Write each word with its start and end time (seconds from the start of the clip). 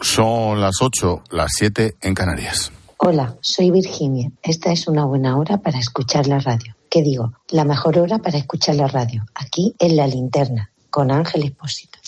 Son 0.00 0.60
las 0.60 0.76
8, 0.80 1.24
las 1.30 1.50
7 1.56 1.96
en 2.00 2.14
Canarias. 2.14 2.70
Hola, 2.98 3.36
soy 3.40 3.70
Virginia. 3.70 4.30
Esta 4.42 4.72
es 4.72 4.88
una 4.88 5.04
buena 5.04 5.36
hora 5.36 5.58
para 5.58 5.78
escuchar 5.78 6.26
la 6.26 6.38
radio. 6.38 6.74
¿Qué 6.90 7.02
digo? 7.02 7.32
La 7.48 7.64
mejor 7.64 7.98
hora 7.98 8.18
para 8.18 8.38
escuchar 8.38 8.76
la 8.76 8.88
radio. 8.88 9.24
Aquí 9.34 9.74
en 9.78 9.96
la 9.96 10.06
linterna, 10.06 10.72
con 10.90 11.10
Ángel 11.10 11.44
Expósito. 11.44 11.98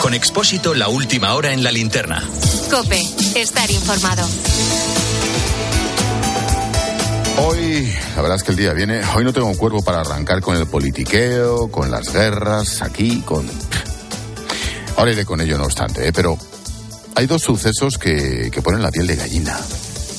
Con 0.00 0.14
Expósito, 0.14 0.74
la 0.74 0.88
última 0.88 1.34
hora 1.34 1.52
en 1.52 1.62
la 1.62 1.70
linterna. 1.70 2.22
Cope, 2.70 3.00
estar 3.36 3.70
informado. 3.70 4.26
Hoy, 7.42 7.90
la 8.16 8.20
verdad 8.20 8.36
es 8.36 8.42
que 8.42 8.50
el 8.50 8.58
día 8.58 8.74
viene. 8.74 9.00
Hoy 9.16 9.24
no 9.24 9.32
tengo 9.32 9.46
un 9.46 9.56
cuerpo 9.56 9.82
para 9.82 10.02
arrancar 10.02 10.42
con 10.42 10.58
el 10.58 10.66
politiqueo, 10.66 11.70
con 11.70 11.90
las 11.90 12.12
guerras, 12.12 12.82
aquí, 12.82 13.22
con. 13.22 13.48
Ahora 14.98 15.12
iré 15.12 15.24
con 15.24 15.40
ello, 15.40 15.56
no 15.56 15.64
obstante, 15.64 16.06
¿eh? 16.06 16.12
pero 16.12 16.36
hay 17.14 17.26
dos 17.26 17.40
sucesos 17.40 17.96
que, 17.96 18.50
que 18.52 18.60
ponen 18.60 18.82
la 18.82 18.90
piel 18.90 19.06
de 19.06 19.16
gallina, 19.16 19.58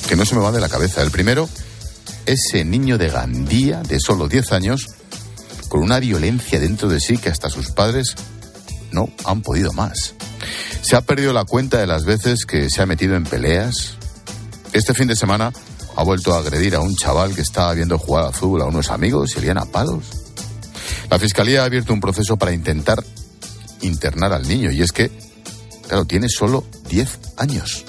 que 0.08 0.16
no 0.16 0.24
se 0.24 0.34
me 0.34 0.40
van 0.40 0.52
de 0.52 0.60
la 0.60 0.68
cabeza. 0.68 1.00
El 1.00 1.12
primero, 1.12 1.48
ese 2.26 2.64
niño 2.64 2.98
de 2.98 3.08
Gandía, 3.08 3.82
de 3.82 4.00
solo 4.00 4.26
10 4.26 4.50
años, 4.50 4.88
con 5.68 5.80
una 5.80 6.00
violencia 6.00 6.58
dentro 6.58 6.88
de 6.88 6.98
sí 6.98 7.18
que 7.18 7.28
hasta 7.28 7.48
sus 7.48 7.70
padres 7.70 8.16
no 8.90 9.08
han 9.24 9.42
podido 9.42 9.72
más. 9.72 10.14
Se 10.80 10.96
ha 10.96 11.02
perdido 11.02 11.32
la 11.32 11.44
cuenta 11.44 11.78
de 11.78 11.86
las 11.86 12.04
veces 12.04 12.46
que 12.46 12.68
se 12.68 12.82
ha 12.82 12.86
metido 12.86 13.14
en 13.14 13.22
peleas. 13.22 13.96
Este 14.72 14.92
fin 14.92 15.06
de 15.06 15.14
semana 15.14 15.52
ha 15.96 16.02
vuelto 16.02 16.34
a 16.34 16.38
agredir 16.38 16.74
a 16.74 16.80
un 16.80 16.94
chaval 16.96 17.34
que 17.34 17.42
estaba 17.42 17.74
viendo 17.74 17.98
jugar 17.98 18.26
al 18.26 18.34
fútbol 18.34 18.62
a 18.62 18.66
unos 18.66 18.90
amigos 18.90 19.32
y 19.34 19.38
irían 19.38 19.58
a 19.58 19.64
palos. 19.64 20.04
La 21.10 21.18
fiscalía 21.18 21.62
ha 21.62 21.66
abierto 21.66 21.92
un 21.92 22.00
proceso 22.00 22.36
para 22.36 22.52
intentar 22.52 23.02
internar 23.82 24.32
al 24.32 24.46
niño 24.46 24.70
y 24.70 24.82
es 24.82 24.92
que, 24.92 25.10
claro, 25.86 26.04
tiene 26.04 26.28
solo 26.28 26.64
10 26.88 27.18
años. 27.36 27.84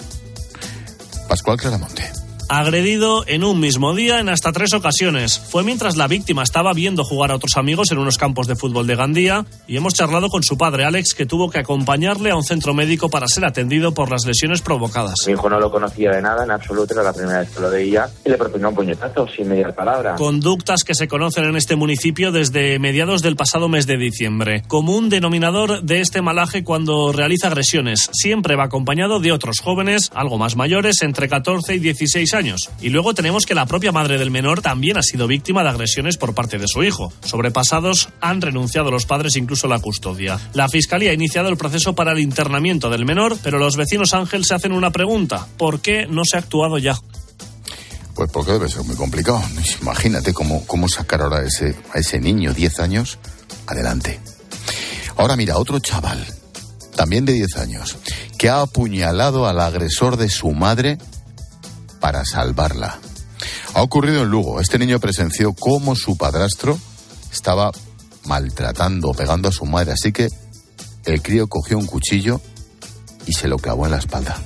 Pascual 1.27 1.57
Claramonte 1.57 2.22
agredido 2.59 3.23
en 3.27 3.43
un 3.43 3.59
mismo 3.59 3.95
día 3.95 4.19
en 4.19 4.29
hasta 4.29 4.51
tres 4.51 4.73
ocasiones. 4.73 5.39
Fue 5.39 5.63
mientras 5.63 5.97
la 5.97 6.07
víctima 6.07 6.43
estaba 6.43 6.73
viendo 6.73 7.03
jugar 7.03 7.31
a 7.31 7.35
otros 7.35 7.57
amigos 7.57 7.91
en 7.91 7.97
unos 7.97 8.17
campos 8.17 8.47
de 8.47 8.55
fútbol 8.55 8.85
de 8.85 8.95
Gandía 8.95 9.45
y 9.67 9.77
hemos 9.77 9.93
charlado 9.93 10.29
con 10.29 10.43
su 10.43 10.57
padre 10.57 10.85
Alex 10.85 11.15
que 11.15 11.25
tuvo 11.25 11.49
que 11.49 11.59
acompañarle 11.59 12.29
a 12.29 12.35
un 12.35 12.43
centro 12.43 12.73
médico 12.73 13.09
para 13.09 13.27
ser 13.27 13.45
atendido 13.45 13.93
por 13.93 14.11
las 14.11 14.25
lesiones 14.25 14.61
provocadas. 14.61 15.25
Mi 15.25 15.33
hijo 15.33 15.49
no 15.49 15.59
lo 15.59 15.71
conocía 15.71 16.11
de 16.11 16.21
nada 16.21 16.43
en 16.43 16.51
absoluto, 16.51 16.93
era 16.93 17.01
la 17.01 17.13
primera 17.13 17.39
vez 17.39 17.49
que 17.49 17.59
lo 17.59 17.71
veía 17.71 18.07
y 18.23 18.29
le 18.29 18.37
propinó 18.37 18.69
un 18.69 18.75
puñetazo 18.75 19.27
sin 19.27 19.47
mediar 19.47 19.73
palabra. 19.73 20.15
Conductas 20.15 20.83
que 20.83 20.93
se 20.93 21.07
conocen 21.07 21.45
en 21.45 21.55
este 21.55 21.75
municipio 21.75 22.31
desde 22.31 22.77
mediados 22.77 23.21
del 23.23 23.35
pasado 23.35 23.67
mes 23.67 23.87
de 23.87 23.97
diciembre. 23.97 24.61
Común 24.67 25.09
denominador 25.09 25.81
de 25.81 26.01
este 26.01 26.21
malaje 26.21 26.63
cuando 26.63 27.11
realiza 27.11 27.47
agresiones. 27.47 28.09
Siempre 28.13 28.55
va 28.55 28.65
acompañado 28.65 29.19
de 29.19 29.31
otros 29.31 29.59
jóvenes, 29.59 30.11
algo 30.13 30.37
más 30.37 30.55
mayores, 30.55 31.01
entre 31.01 31.27
14 31.27 31.75
y 31.75 31.79
16 31.79 32.33
años. 32.35 32.42
Y 32.81 32.89
luego 32.89 33.13
tenemos 33.13 33.45
que 33.45 33.55
la 33.55 33.65
propia 33.65 33.91
madre 33.91 34.17
del 34.17 34.31
menor 34.31 34.61
también 34.61 34.97
ha 34.97 35.01
sido 35.01 35.27
víctima 35.27 35.63
de 35.63 35.69
agresiones 35.69 36.17
por 36.17 36.33
parte 36.33 36.57
de 36.57 36.67
su 36.67 36.83
hijo. 36.83 37.13
Sobrepasados 37.23 38.09
han 38.21 38.41
renunciado 38.41 38.91
los 38.91 39.05
padres 39.05 39.35
incluso 39.35 39.67
a 39.67 39.69
la 39.69 39.79
custodia. 39.79 40.39
La 40.53 40.67
fiscalía 40.67 41.11
ha 41.11 41.13
iniciado 41.13 41.49
el 41.49 41.57
proceso 41.57 41.95
para 41.95 42.11
el 42.11 42.19
internamiento 42.19 42.89
del 42.89 43.05
menor, 43.05 43.37
pero 43.43 43.59
los 43.59 43.77
vecinos 43.77 44.13
Ángel 44.13 44.45
se 44.45 44.55
hacen 44.55 44.71
una 44.71 44.91
pregunta: 44.91 45.47
¿por 45.57 45.79
qué 45.79 46.05
no 46.07 46.23
se 46.25 46.37
ha 46.37 46.39
actuado 46.39 46.77
ya? 46.77 46.97
Pues 48.15 48.29
porque 48.31 48.51
debe 48.51 48.69
ser 48.69 48.83
muy 48.83 48.95
complicado. 48.95 49.41
Imagínate 49.81 50.33
cómo, 50.33 50.65
cómo 50.67 50.87
sacar 50.87 51.21
ahora 51.21 51.39
a 51.39 51.45
ese, 51.45 51.75
a 51.93 51.99
ese 51.99 52.19
niño, 52.19 52.53
10 52.53 52.79
años, 52.79 53.17
adelante. 53.67 54.19
Ahora 55.17 55.35
mira, 55.35 55.57
otro 55.57 55.79
chaval, 55.79 56.23
también 56.95 57.25
de 57.25 57.33
10 57.33 57.57
años, 57.57 57.97
que 58.37 58.49
ha 58.49 58.61
apuñalado 58.61 59.47
al 59.47 59.59
agresor 59.59 60.17
de 60.17 60.29
su 60.29 60.51
madre 60.51 60.97
para 62.03 62.25
salvarla. 62.25 62.99
Ha 63.75 63.81
ocurrido 63.81 64.23
en 64.23 64.29
Lugo. 64.29 64.59
Este 64.59 64.77
niño 64.77 64.99
presenció 64.99 65.53
cómo 65.53 65.95
su 65.95 66.17
padrastro 66.17 66.77
estaba 67.31 67.71
maltratando, 68.25 69.13
pegando 69.13 69.47
a 69.47 69.53
su 69.53 69.63
madre. 69.63 69.93
Así 69.93 70.11
que 70.11 70.27
el 71.05 71.21
crío 71.21 71.47
cogió 71.47 71.77
un 71.77 71.85
cuchillo 71.85 72.41
y 73.25 73.31
se 73.31 73.47
lo 73.47 73.57
clavó 73.57 73.85
en 73.85 73.91
la 73.91 73.99
espalda. 73.99 74.37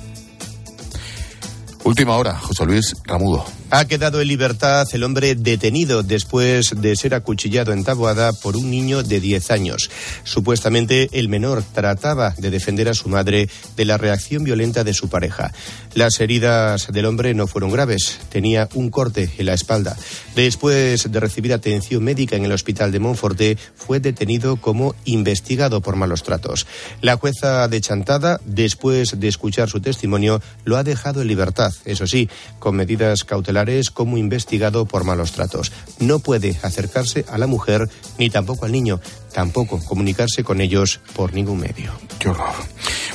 Última 1.82 2.16
hora, 2.16 2.38
José 2.38 2.64
Luis 2.64 2.94
Ramudo. 3.02 3.44
Ha 3.70 3.84
quedado 3.84 4.22
en 4.22 4.28
libertad 4.28 4.86
el 4.94 5.04
hombre 5.04 5.34
detenido 5.34 6.02
después 6.02 6.72
de 6.80 6.96
ser 6.96 7.12
acuchillado 7.12 7.74
en 7.74 7.84
Taboada 7.84 8.32
por 8.32 8.56
un 8.56 8.70
niño 8.70 9.02
de 9.02 9.20
10 9.20 9.50
años. 9.50 9.90
Supuestamente 10.24 11.10
el 11.12 11.28
menor 11.28 11.62
trataba 11.74 12.34
de 12.38 12.48
defender 12.48 12.88
a 12.88 12.94
su 12.94 13.10
madre 13.10 13.50
de 13.76 13.84
la 13.84 13.98
reacción 13.98 14.42
violenta 14.42 14.84
de 14.84 14.94
su 14.94 15.10
pareja. 15.10 15.52
Las 15.92 16.18
heridas 16.20 16.90
del 16.90 17.04
hombre 17.04 17.34
no 17.34 17.46
fueron 17.46 17.70
graves, 17.70 18.18
tenía 18.30 18.70
un 18.72 18.88
corte 18.88 19.28
en 19.36 19.44
la 19.44 19.52
espalda. 19.52 19.98
Después 20.34 21.12
de 21.12 21.20
recibir 21.20 21.52
atención 21.52 22.02
médica 22.02 22.36
en 22.36 22.46
el 22.46 22.52
hospital 22.52 22.90
de 22.90 23.00
Monforte, 23.00 23.58
fue 23.74 24.00
detenido 24.00 24.56
como 24.56 24.94
investigado 25.04 25.82
por 25.82 25.94
malos 25.94 26.22
tratos. 26.22 26.66
La 27.02 27.16
jueza 27.16 27.68
de 27.68 27.82
Chantada, 27.82 28.40
después 28.46 29.20
de 29.20 29.28
escuchar 29.28 29.68
su 29.68 29.80
testimonio, 29.80 30.40
lo 30.64 30.78
ha 30.78 30.84
dejado 30.84 31.20
en 31.20 31.28
libertad, 31.28 31.74
eso 31.84 32.06
sí, 32.06 32.30
con 32.58 32.74
medidas 32.74 33.24
cautelares 33.24 33.57
como 33.92 34.18
investigado 34.18 34.86
por 34.86 35.04
malos 35.04 35.32
tratos. 35.32 35.72
No 35.98 36.18
puede 36.18 36.56
acercarse 36.62 37.24
a 37.28 37.38
la 37.38 37.46
mujer 37.46 37.88
ni 38.18 38.30
tampoco 38.30 38.66
al 38.66 38.72
niño, 38.72 39.00
tampoco 39.32 39.78
comunicarse 39.84 40.44
con 40.44 40.60
ellos 40.60 41.00
por 41.14 41.32
ningún 41.34 41.60
medio. 41.60 41.92
Qué 42.18 42.28
horror. 42.28 42.54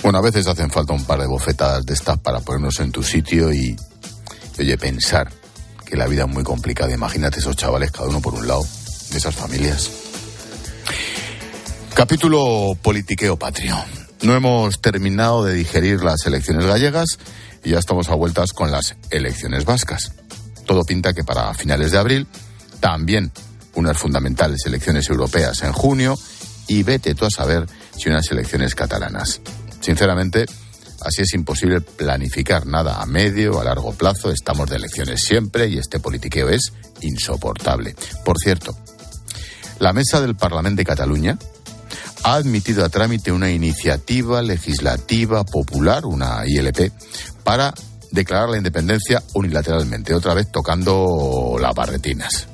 Bueno, 0.01 0.17
a 0.17 0.21
veces 0.21 0.47
hacen 0.47 0.69
falta 0.69 0.93
un 0.93 1.05
par 1.05 1.19
de 1.19 1.27
bofetadas 1.27 1.85
de 1.85 1.93
estas 1.93 2.19
para 2.19 2.39
ponernos 2.41 2.79
en 2.79 2.91
tu 2.91 3.03
sitio 3.03 3.53
y, 3.53 3.75
oye, 4.59 4.77
pensar 4.77 5.31
que 5.85 5.95
la 5.95 6.07
vida 6.07 6.23
es 6.23 6.29
muy 6.29 6.43
complicada. 6.43 6.93
Imagínate 6.93 7.39
esos 7.39 7.55
chavales, 7.55 7.91
cada 7.91 8.09
uno 8.09 8.21
por 8.21 8.33
un 8.33 8.47
lado, 8.47 8.65
de 9.11 9.17
esas 9.17 9.35
familias. 9.35 9.89
Capítulo 11.93 12.75
politiqueo 12.81 13.37
patrio. 13.37 13.77
No 14.23 14.33
hemos 14.33 14.81
terminado 14.81 15.43
de 15.43 15.53
digerir 15.53 16.03
las 16.03 16.25
elecciones 16.25 16.65
gallegas 16.65 17.19
y 17.63 17.71
ya 17.71 17.79
estamos 17.79 18.09
a 18.09 18.15
vueltas 18.15 18.51
con 18.51 18.71
las 18.71 18.95
elecciones 19.09 19.65
vascas. 19.65 20.11
Todo 20.65 20.83
pinta 20.83 21.13
que 21.13 21.23
para 21.23 21.53
finales 21.53 21.91
de 21.91 21.97
abril 21.97 22.27
también 22.79 23.31
unas 23.75 23.97
fundamentales 23.97 24.65
elecciones 24.65 25.09
europeas 25.09 25.63
en 25.63 25.71
junio 25.71 26.17
y 26.67 26.83
vete 26.83 27.15
tú 27.15 27.25
a 27.25 27.29
saber 27.29 27.65
si 27.97 28.09
unas 28.09 28.29
elecciones 28.31 28.75
catalanas. 28.75 29.41
Sinceramente, 29.79 30.45
así 31.01 31.21
es 31.21 31.33
imposible 31.33 31.81
planificar 31.81 32.65
nada 32.65 33.01
a 33.01 33.05
medio 33.05 33.53
o 33.53 33.61
a 33.61 33.63
largo 33.63 33.93
plazo. 33.93 34.31
Estamos 34.31 34.69
de 34.69 34.77
elecciones 34.77 35.21
siempre 35.23 35.67
y 35.67 35.77
este 35.77 35.99
politiqueo 35.99 36.49
es 36.49 36.73
insoportable. 37.01 37.95
Por 38.23 38.37
cierto, 38.37 38.77
la 39.79 39.93
mesa 39.93 40.21
del 40.21 40.35
Parlamento 40.35 40.77
de 40.79 40.85
Cataluña 40.85 41.37
ha 42.23 42.35
admitido 42.35 42.85
a 42.85 42.89
trámite 42.89 43.31
una 43.31 43.51
iniciativa 43.51 44.41
legislativa 44.41 45.43
popular, 45.43 46.05
una 46.05 46.43
ILP, 46.45 46.91
para 47.43 47.73
declarar 48.13 48.49
la 48.49 48.57
independencia 48.57 49.23
unilateralmente, 49.33 50.13
otra 50.13 50.35
vez 50.35 50.51
tocando 50.51 51.57
las 51.59 51.73
barretinas. 51.73 52.47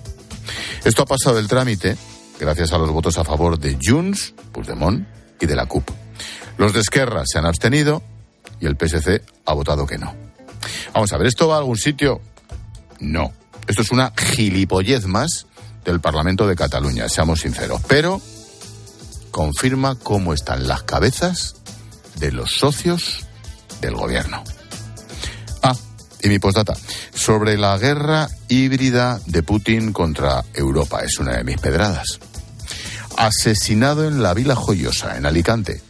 Esto 0.86 1.04
ha 1.04 1.06
pasado 1.06 1.38
el 1.38 1.50
trámite 1.50 1.98
gracias 2.40 2.72
a 2.72 2.78
los 2.78 2.90
votos 2.90 3.18
a 3.18 3.26
favor 3.26 3.60
de 3.60 3.78
Junts, 3.80 4.34
Puigdemont 4.54 5.06
y 5.40 5.46
de 5.46 5.56
la 5.56 5.66
CUP. 5.66 5.90
Los 6.58 6.72
de 6.72 6.80
Esquerra 6.80 7.24
se 7.26 7.40
han 7.40 7.46
abstenido 7.46 8.02
y 8.62 8.68
el 8.68 8.78
PSC 8.78 9.22
ha 9.46 9.54
votado 9.54 9.86
que 9.86 9.98
no. 9.98 10.16
Vamos 10.94 11.12
a 11.12 11.18
ver, 11.18 11.28
¿esto 11.28 11.50
va 11.50 11.56
a 11.56 11.60
algún 11.60 11.78
sitio? 11.78 12.22
No. 13.02 13.34
Esto 13.68 13.82
es 13.82 13.92
una 13.92 14.14
gilipollez 14.16 15.08
más 15.08 15.46
del 15.84 16.00
Parlamento 16.00 16.48
de 16.48 16.56
Cataluña, 16.56 17.10
seamos 17.10 17.42
sinceros. 17.42 17.82
Pero 17.86 18.22
confirma 19.32 19.96
cómo 19.96 20.34
están 20.34 20.70
las 20.70 20.84
cabezas 20.84 21.56
de 22.16 22.32
los 22.32 22.52
socios 22.52 23.28
del 23.82 23.96
gobierno. 23.96 24.42
Y 26.22 26.28
mi 26.28 26.40
postdata, 26.40 26.76
sobre 27.14 27.58
la 27.58 27.78
guerra 27.78 28.30
híbrida 28.50 29.22
de 29.26 29.42
Putin 29.42 29.94
contra 29.94 30.44
Europa, 30.54 31.02
es 31.04 31.18
una 31.20 31.38
de 31.38 31.44
mis 31.44 31.58
pedradas. 31.58 32.20
Asesinado 33.18 34.06
en 34.08 34.22
la 34.22 34.34
Vila 34.34 34.56
Joyosa, 34.56 35.18
en 35.18 35.26
Alicante, 35.26 35.82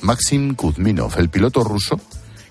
Maxim 0.00 0.54
Kuzminov, 0.54 1.18
el 1.18 1.30
piloto 1.30 1.62
ruso 1.62 2.00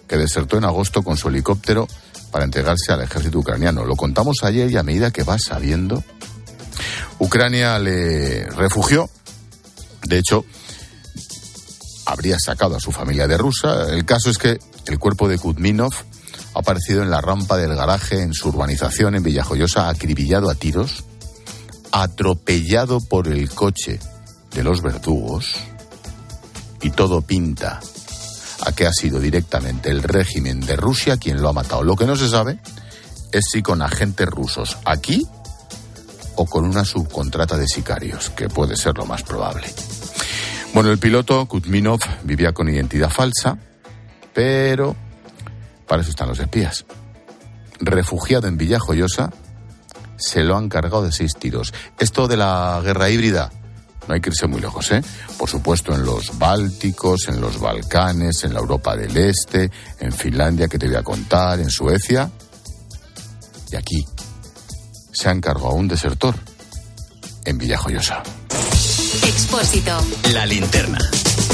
que 0.08 0.18
desertó 0.18 0.58
en 0.58 0.66
agosto 0.66 1.04
con 1.04 1.18
su 1.18 1.28
helicóptero 1.28 1.88
para 2.32 2.46
entregarse 2.46 2.92
al 2.92 3.02
ejército 3.02 3.40
ucraniano. 3.40 3.86
Lo 3.86 3.96
contamos 3.96 4.38
ayer 4.44 4.70
y 4.72 4.78
a 4.78 4.84
medida 4.84 5.12
que 5.12 5.24
va 5.24 5.38
sabiendo, 5.40 6.04
Ucrania 7.20 7.80
le 7.80 8.50
refugió. 8.50 9.10
De 10.04 10.20
hecho, 10.20 10.46
habría 12.06 12.38
sacado 12.40 12.76
a 12.76 12.80
su 12.80 12.92
familia 12.92 13.28
de 13.28 13.38
Rusia. 13.38 13.84
El 13.90 14.06
caso 14.06 14.30
es 14.30 14.38
que 14.38 14.58
el 14.88 15.00
cuerpo 15.00 15.28
de 15.28 15.38
Kuzminov 15.38 15.94
ha 16.56 16.60
aparecido 16.60 17.04
en 17.04 17.12
la 17.12 17.20
rampa 17.20 17.58
del 17.58 17.76
garaje 17.76 18.22
en 18.22 18.34
su 18.34 18.48
urbanización 18.48 19.16
en 19.16 19.24
Villajoyosa, 19.24 19.90
acribillado 19.90 20.50
a 20.50 20.56
tiros, 20.56 21.04
atropellado 21.92 23.02
por 23.02 23.28
el 23.28 23.50
coche 23.50 24.00
de 24.52 24.64
los 24.64 24.82
verdugos 24.82 25.56
y 26.82 26.92
todo 26.92 27.22
pinta 27.22 27.82
a 28.66 28.72
que 28.72 28.88
ha 28.88 28.94
sido 28.94 29.20
directamente 29.20 29.90
el 29.90 30.02
régimen 30.02 30.62
de 30.62 30.78
Rusia 30.78 31.18
quien 31.18 31.42
lo 31.42 31.50
ha 31.50 31.54
matado. 31.54 31.84
Lo 31.84 31.98
que 31.98 32.06
no 32.06 32.16
se 32.16 32.30
sabe 32.30 32.58
es 33.34 33.44
si 33.52 33.62
con 33.62 33.82
agentes 33.82 34.28
rusos 34.28 34.78
aquí 34.86 35.28
o 36.38 36.46
con 36.46 36.64
una 36.64 36.86
subcontrata 36.86 37.58
de 37.58 37.68
sicarios, 37.68 38.30
que 38.30 38.48
puede 38.48 38.78
ser 38.78 38.98
lo 38.98 39.06
más 39.06 39.24
probable. 39.24 39.68
Bueno, 40.74 40.90
el 40.90 41.00
piloto 41.00 41.46
Kuzminov 41.48 42.00
vivía 42.24 42.54
con 42.54 42.70
identidad 42.70 43.10
falsa, 43.10 43.58
pero 44.34 44.96
para 45.88 46.02
eso 46.02 46.12
están 46.12 46.30
los 46.30 46.40
espías. 46.40 46.86
Refugiado 47.80 48.48
en 48.48 48.58
Villajoyosa, 48.58 49.32
se 50.18 50.44
lo 50.44 50.56
han 50.56 50.70
cargado 50.70 51.04
de 51.04 51.12
seis 51.12 51.34
tiros. 51.38 51.74
Esto 52.00 52.28
de 52.28 52.38
la 52.38 52.82
guerra 52.84 53.10
híbrida, 53.10 53.52
no 54.08 54.14
hay 54.14 54.22
que 54.22 54.30
irse 54.30 54.48
muy 54.48 54.62
lejos, 54.62 54.92
¿eh? 54.92 55.02
Por 55.38 55.50
supuesto, 55.50 55.94
en 55.94 56.06
los 56.06 56.38
Bálticos, 56.38 57.28
en 57.28 57.42
los 57.42 57.60
Balcanes, 57.60 58.44
en 58.44 58.54
la 58.54 58.60
Europa 58.60 58.96
del 58.96 59.16
Este, 59.18 59.70
en 60.00 60.12
Finlandia, 60.12 60.68
que 60.68 60.78
te 60.78 60.88
voy 60.88 60.96
a 60.96 61.04
contar, 61.04 61.60
en 61.60 61.70
Suecia. 61.70 62.30
Y 63.72 63.76
aquí 63.76 64.06
se 65.12 65.30
han 65.30 65.42
cargado 65.42 65.70
a 65.70 65.74
un 65.74 65.88
desertor 65.88 66.36
en 67.46 67.58
Villajoyosa. 67.58 68.24
Expósito. 69.24 69.98
La 70.34 70.46
linterna. 70.46 71.00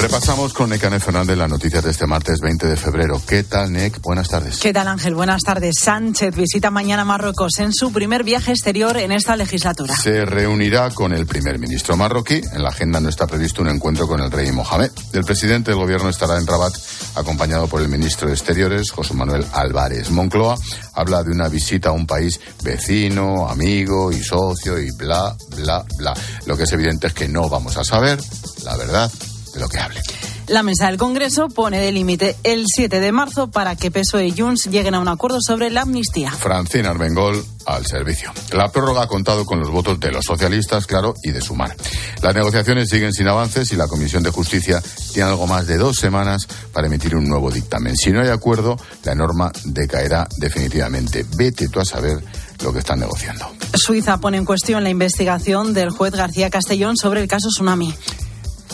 Repasamos 0.02 0.54
con 0.54 0.70
Necane 0.70 1.00
Fernández 1.00 1.38
las 1.38 1.50
noticias 1.50 1.84
de 1.84 1.92
este 1.92 2.08
martes 2.08 2.40
20 2.42 2.66
de 2.66 2.76
febrero. 2.76 3.22
¿Qué 3.28 3.44
tal, 3.44 3.72
Nec? 3.72 4.02
Buenas 4.02 4.30
tardes. 4.30 4.60
¿Qué 4.60 4.74
tal, 4.74 4.88
Ángel? 4.88 5.14
Buenas 5.14 5.44
tardes. 5.44 5.76
Sánchez 5.80 6.36
visita 6.36 6.72
mañana 6.72 7.06
Marruecos 7.06 7.60
en 7.60 7.72
su 7.72 7.92
primer 7.92 8.24
viaje 8.24 8.52
exterior 8.52 8.98
en 8.98 9.12
esta 9.12 9.36
legislatura. 9.36 9.96
Se 9.96 10.26
reunirá 10.26 10.90
con 10.90 11.14
el 11.14 11.28
primer 11.28 11.60
ministro 11.60 11.96
marroquí. 11.98 12.42
En 12.54 12.64
la 12.64 12.70
agenda 12.70 13.00
no 13.00 13.10
está 13.10 13.28
previsto 13.28 13.62
un 13.62 13.70
encuentro 13.70 14.08
con 14.08 14.22
el 14.22 14.32
rey 14.32 14.52
Mohamed. 14.52 14.92
El 15.14 15.24
presidente 15.24 15.72
del 15.72 15.80
gobierno 15.80 16.10
estará 16.10 16.38
en 16.38 16.48
Rabat, 16.48 16.74
acompañado 17.16 17.68
por 17.68 17.82
el 17.82 17.88
ministro 17.88 18.28
de 18.28 18.34
Exteriores, 18.34 18.92
José 18.92 19.14
Manuel 19.14 19.46
Álvarez. 19.54 20.10
Moncloa 20.10 20.58
habla 20.94 21.24
de 21.24 21.32
una 21.32 21.48
visita 21.48 21.90
a 21.90 21.94
un 21.94 22.08
país 22.08 22.40
vecino, 22.64 23.48
amigo 23.48 24.12
y 24.12 24.24
socio 24.24 24.80
y 24.80 24.92
bla, 24.92 25.36
bla, 25.58 25.86
bla. 25.98 26.14
Lo 26.46 26.58
que 26.58 26.64
es 26.64 26.72
evidente 26.74 27.08
es 27.08 27.14
que 27.14 27.28
no 27.28 27.50
vamos 27.50 27.78
a 27.78 27.84
saber 27.84 28.20
la 28.64 28.76
verdad 28.78 29.12
de 29.54 29.60
lo 29.60 29.70
que 29.70 29.80
hable. 29.80 30.02
La 30.48 30.64
mesa 30.64 30.88
del 30.88 30.98
Congreso 30.98 31.48
pone 31.48 31.80
de 31.80 31.92
límite 31.92 32.36
el 32.44 32.66
7 32.68 33.00
de 33.00 33.12
marzo 33.12 33.50
para 33.50 33.76
que 33.76 33.90
PSOE 33.90 34.28
y 34.28 34.32
Junts 34.32 34.66
lleguen 34.70 34.96
a 34.96 35.00
un 35.00 35.08
acuerdo 35.08 35.38
sobre 35.42 35.70
la 35.70 35.84
amnistía. 35.84 36.32
Francina 36.32 36.90
Armengol 36.90 37.46
al 37.66 37.86
servicio. 37.86 38.34
La 38.52 38.70
prórroga 38.70 39.04
ha 39.04 39.08
contado 39.08 39.46
con 39.46 39.60
los 39.60 39.70
votos 39.70 40.00
de 40.00 40.12
los 40.12 40.26
socialistas, 40.26 40.88
claro, 40.88 41.14
y 41.24 41.32
de 41.32 41.42
Sumar. 41.42 41.76
Las 42.22 42.36
negociaciones 42.36 42.90
siguen 42.90 43.14
sin 43.14 43.28
avances 43.28 43.72
y 43.72 43.76
la 43.76 43.88
Comisión 43.88 44.24
de 44.24 44.32
Justicia 44.32 44.82
tiene 45.14 45.30
algo 45.30 45.48
más 45.48 45.68
de 45.68 45.78
dos 45.78 45.96
semanas 45.98 46.48
para 46.74 46.88
emitir 46.88 47.16
un 47.16 47.30
nuevo 47.30 47.52
dictamen. 47.52 47.96
Si 47.96 48.12
no 48.12 48.22
hay 48.22 48.30
acuerdo, 48.30 48.78
la 49.04 49.16
norma 49.16 49.52
decaerá 49.64 50.28
definitivamente. 50.38 51.26
Vete 51.38 51.70
tú 51.70 51.80
a 51.80 51.86
saber 51.86 52.22
lo 52.62 52.74
que 52.74 52.80
están 52.80 53.00
negociando. 53.00 53.50
Suiza 53.74 54.18
pone 54.20 54.38
en 54.38 54.46
cuestión 54.46 54.84
la 54.84 54.90
investigación 54.90 55.74
del 55.74 55.92
juez 55.92 56.14
García 56.14 56.50
Castellón 56.50 56.98
sobre 56.98 57.22
el 57.22 57.28
caso 57.28 57.48
Tsunami. 57.50 57.94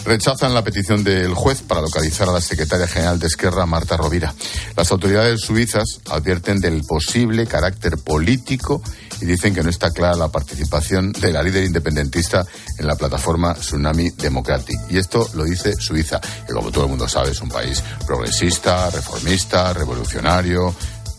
Rechazan 0.08 0.54
la 0.54 0.64
petición 0.64 1.04
del 1.04 1.34
juez 1.34 1.62
para 1.62 1.82
localizar 1.82 2.30
a 2.30 2.32
la 2.32 2.40
secretaria 2.40 2.88
general 2.88 3.20
de 3.20 3.28
Esquerra, 3.28 3.66
Marta 3.66 3.98
Rovira. 3.98 4.34
Las 4.78 4.90
autoridades 4.94 5.42
suizas 5.42 6.00
advierten 6.10 6.62
del 6.62 6.86
posible 6.86 7.46
carácter 7.46 7.98
político 7.98 8.82
y 9.20 9.26
dicen 9.26 9.54
que 9.54 9.64
no 9.64 9.70
está 9.70 9.92
clara 9.92 10.16
la 10.16 10.30
participación 10.30 11.12
de 11.12 11.34
la 11.34 11.44
líder 11.44 11.66
independentista 11.66 12.46
en 12.78 12.88
la 12.88 12.96
plataforma 12.96 13.54
Tsunami 13.56 14.12
Democratic. 14.12 14.80
Y 14.90 14.98
esto 14.98 15.30
lo 15.34 15.44
dice 15.44 15.76
Suiza, 15.76 16.22
que 16.22 16.54
como 16.54 16.72
todo 16.72 16.86
el 16.86 16.90
mundo 16.90 17.10
sabe 17.10 17.32
es 17.32 17.42
un 17.42 17.50
país 17.50 17.84
progresista, 18.06 18.90
reformista, 18.90 19.74
revolucionario, 19.74 20.74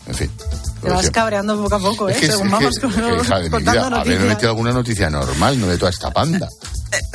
en 0.07 0.15
fin. 0.15 0.31
Te 0.81 0.89
vas 0.89 1.09
cabreando 1.11 1.61
poco 1.61 1.75
a 1.75 1.79
poco, 1.79 2.09
¿eh? 2.09 2.13
Es 2.13 2.19
que, 2.19 2.27
Según 2.27 2.47
es 2.47 2.51
vamos 2.53 2.75
que- 2.75 2.81
con- 2.81 2.91
hija 2.91 3.39
de 3.39 3.49
mi 3.49 3.63
noticias. 3.63 4.21
metido 4.21 4.49
alguna 4.49 4.71
noticia 4.71 5.09
normal, 5.09 5.59
no 5.59 5.67
de 5.67 5.77
toda 5.77 5.91
esta 5.91 6.11
panda. 6.11 6.47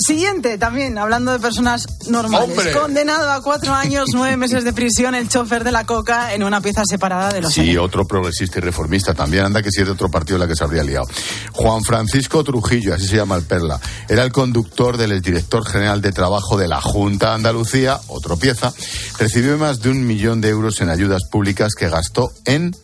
Siguiente, 0.06 0.56
también, 0.56 0.98
hablando 0.98 1.32
de 1.32 1.40
personas 1.40 1.86
normales. 2.08 2.48
¡Hombre! 2.50 2.72
Condenado 2.72 3.30
a 3.32 3.42
cuatro 3.42 3.74
años, 3.74 4.10
nueve 4.12 4.36
meses 4.36 4.62
de 4.62 4.72
prisión, 4.72 5.14
el 5.16 5.28
chofer 5.28 5.64
de 5.64 5.72
la 5.72 5.84
coca 5.84 6.32
en 6.34 6.44
una 6.44 6.60
pieza 6.60 6.82
separada 6.88 7.32
de 7.32 7.40
los 7.40 7.52
Sí, 7.52 7.76
otro 7.76 8.06
progresista 8.06 8.58
y 8.58 8.62
reformista 8.62 9.14
también. 9.14 9.44
Anda 9.44 9.62
que 9.62 9.70
si 9.72 9.80
es 9.80 9.86
de 9.86 9.92
otro 9.92 10.08
partido 10.10 10.38
la 10.38 10.46
que 10.46 10.54
se 10.54 10.62
habría 10.62 10.84
liado. 10.84 11.06
Juan 11.52 11.82
Francisco 11.82 12.44
Trujillo, 12.44 12.94
así 12.94 13.08
se 13.08 13.16
llama 13.16 13.34
el 13.36 13.42
Perla, 13.42 13.80
era 14.08 14.22
el 14.22 14.30
conductor 14.30 14.96
del 14.96 15.20
director 15.20 15.66
general 15.66 16.00
de 16.00 16.12
trabajo 16.12 16.56
de 16.56 16.68
la 16.68 16.80
Junta 16.80 17.30
de 17.30 17.34
Andalucía, 17.36 17.98
otro 18.08 18.36
pieza. 18.36 18.72
Recibió 19.18 19.58
más 19.58 19.80
de 19.80 19.90
un 19.90 20.06
millón 20.06 20.40
de 20.40 20.50
euros 20.50 20.80
en 20.82 20.88
ayudas 20.90 21.22
públicas 21.30 21.72
que 21.76 21.88
gastó 21.88 22.30
en 22.44 22.76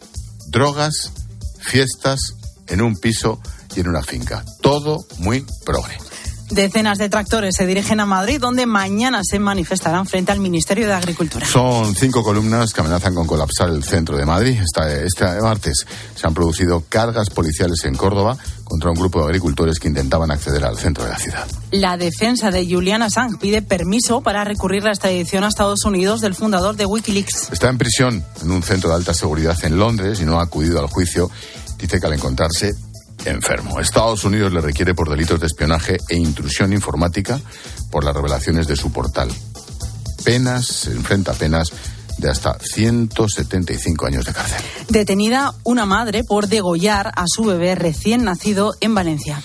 drogas, 0.51 1.13
fiestas, 1.61 2.21
en 2.67 2.83
un 2.83 2.97
piso 2.97 3.41
y 3.75 3.81
en 3.81 3.89
una 3.89 4.03
finca. 4.03 4.45
Todo 4.61 5.05
muy 5.19 5.45
progre. 5.65 6.10
Decenas 6.51 6.99
de 6.99 7.09
tractores 7.09 7.55
se 7.57 7.65
dirigen 7.67 8.01
a 8.01 8.07
Madrid, 8.07 8.41
donde 8.41 8.67
mañana 8.67 9.21
se 9.23 9.39
manifestarán 9.39 10.05
frente 10.07 10.33
al 10.33 10.41
Ministerio 10.41 10.87
de 10.87 10.93
Agricultura. 10.95 11.47
Son 11.47 11.95
cinco 11.95 12.25
columnas 12.25 12.73
que 12.73 12.81
amenazan 12.81 13.15
con 13.15 13.27
colapsar 13.27 13.69
el 13.69 13.85
centro 13.85 14.17
de 14.17 14.27
Madrid. 14.27 14.59
Esta- 14.61 14.93
Este 14.93 15.25
martes 15.41 15.87
se 16.17 16.27
han 16.27 16.35
producido 16.35 16.83
cargas 16.89 17.31
policiales 17.31 17.85
en 17.85 17.95
Córdoba 17.95 18.37
contra 18.65 18.91
un 18.91 18.97
grupo 18.97 19.21
de 19.21 19.27
agricultores 19.27 19.79
que 19.79 19.89
intentaban 19.89 20.31
acceder 20.31 20.65
al 20.65 20.77
centro 20.77 21.05
de 21.05 21.11
la 21.11 21.19
ciudad. 21.19 21.47
La 21.71 21.97
defensa 21.97 22.51
de 22.51 22.67
Julian 22.69 23.03
Assange 23.03 23.39
pide 23.41 23.63
permiso 23.63 24.21
para 24.21 24.43
recurrir 24.45 24.83
la 24.83 24.91
extradición 24.91 25.45
a 25.45 25.49
Estados 25.49 25.85
Unidos 25.85 26.21
del 26.21 26.35
fundador 26.35 26.75
de 26.77 26.87
Wikileaks. 26.87 27.51
Está 27.53 27.69
en 27.69 27.79
prisión 27.79 28.25
en 28.43 28.51
un 28.51 28.63
centro 28.63 28.91
de 28.91 28.97
alta 28.97 29.15
seguridad 29.15 29.57
en 29.65 29.79
Londres 29.79 30.21
y 30.21 30.25
no 30.25 30.41
ha 30.41 30.43
acudido 30.45 30.81
al 30.81 30.87
juicio. 30.89 31.31
Dice 31.79 31.99
que 32.01 32.07
al 32.07 32.13
encontrarse 32.13 32.73
enfermo. 33.25 33.81
Estados 33.81 34.25
Unidos 34.25 34.53
le 34.53 34.61
requiere 34.61 34.95
por 34.95 35.09
delitos 35.09 35.41
de 35.41 35.47
espionaje 35.47 35.99
e 36.09 36.17
intrusión 36.17 36.73
informática 36.73 37.41
por 37.91 38.05
las 38.05 38.15
revelaciones 38.15 38.67
de 38.67 38.77
su 38.77 38.93
portal. 38.93 39.31
Penas, 40.25 40.67
se 40.67 40.93
enfrenta 40.93 41.33
a 41.33 41.35
penas 41.35 41.73
de 42.19 42.31
hasta 42.31 42.59
175 42.59 44.07
años 44.07 44.25
de 44.25 44.33
cárcel. 44.33 44.63
Detenida 44.89 45.55
una 45.65 45.87
madre 45.87 46.23
por 46.25 46.49
degollar 46.49 47.13
a 47.17 47.25
su 47.27 47.45
bebé 47.45 47.75
recién 47.75 48.25
nacido 48.25 48.75
en 48.81 48.95
Valencia. 48.95 49.43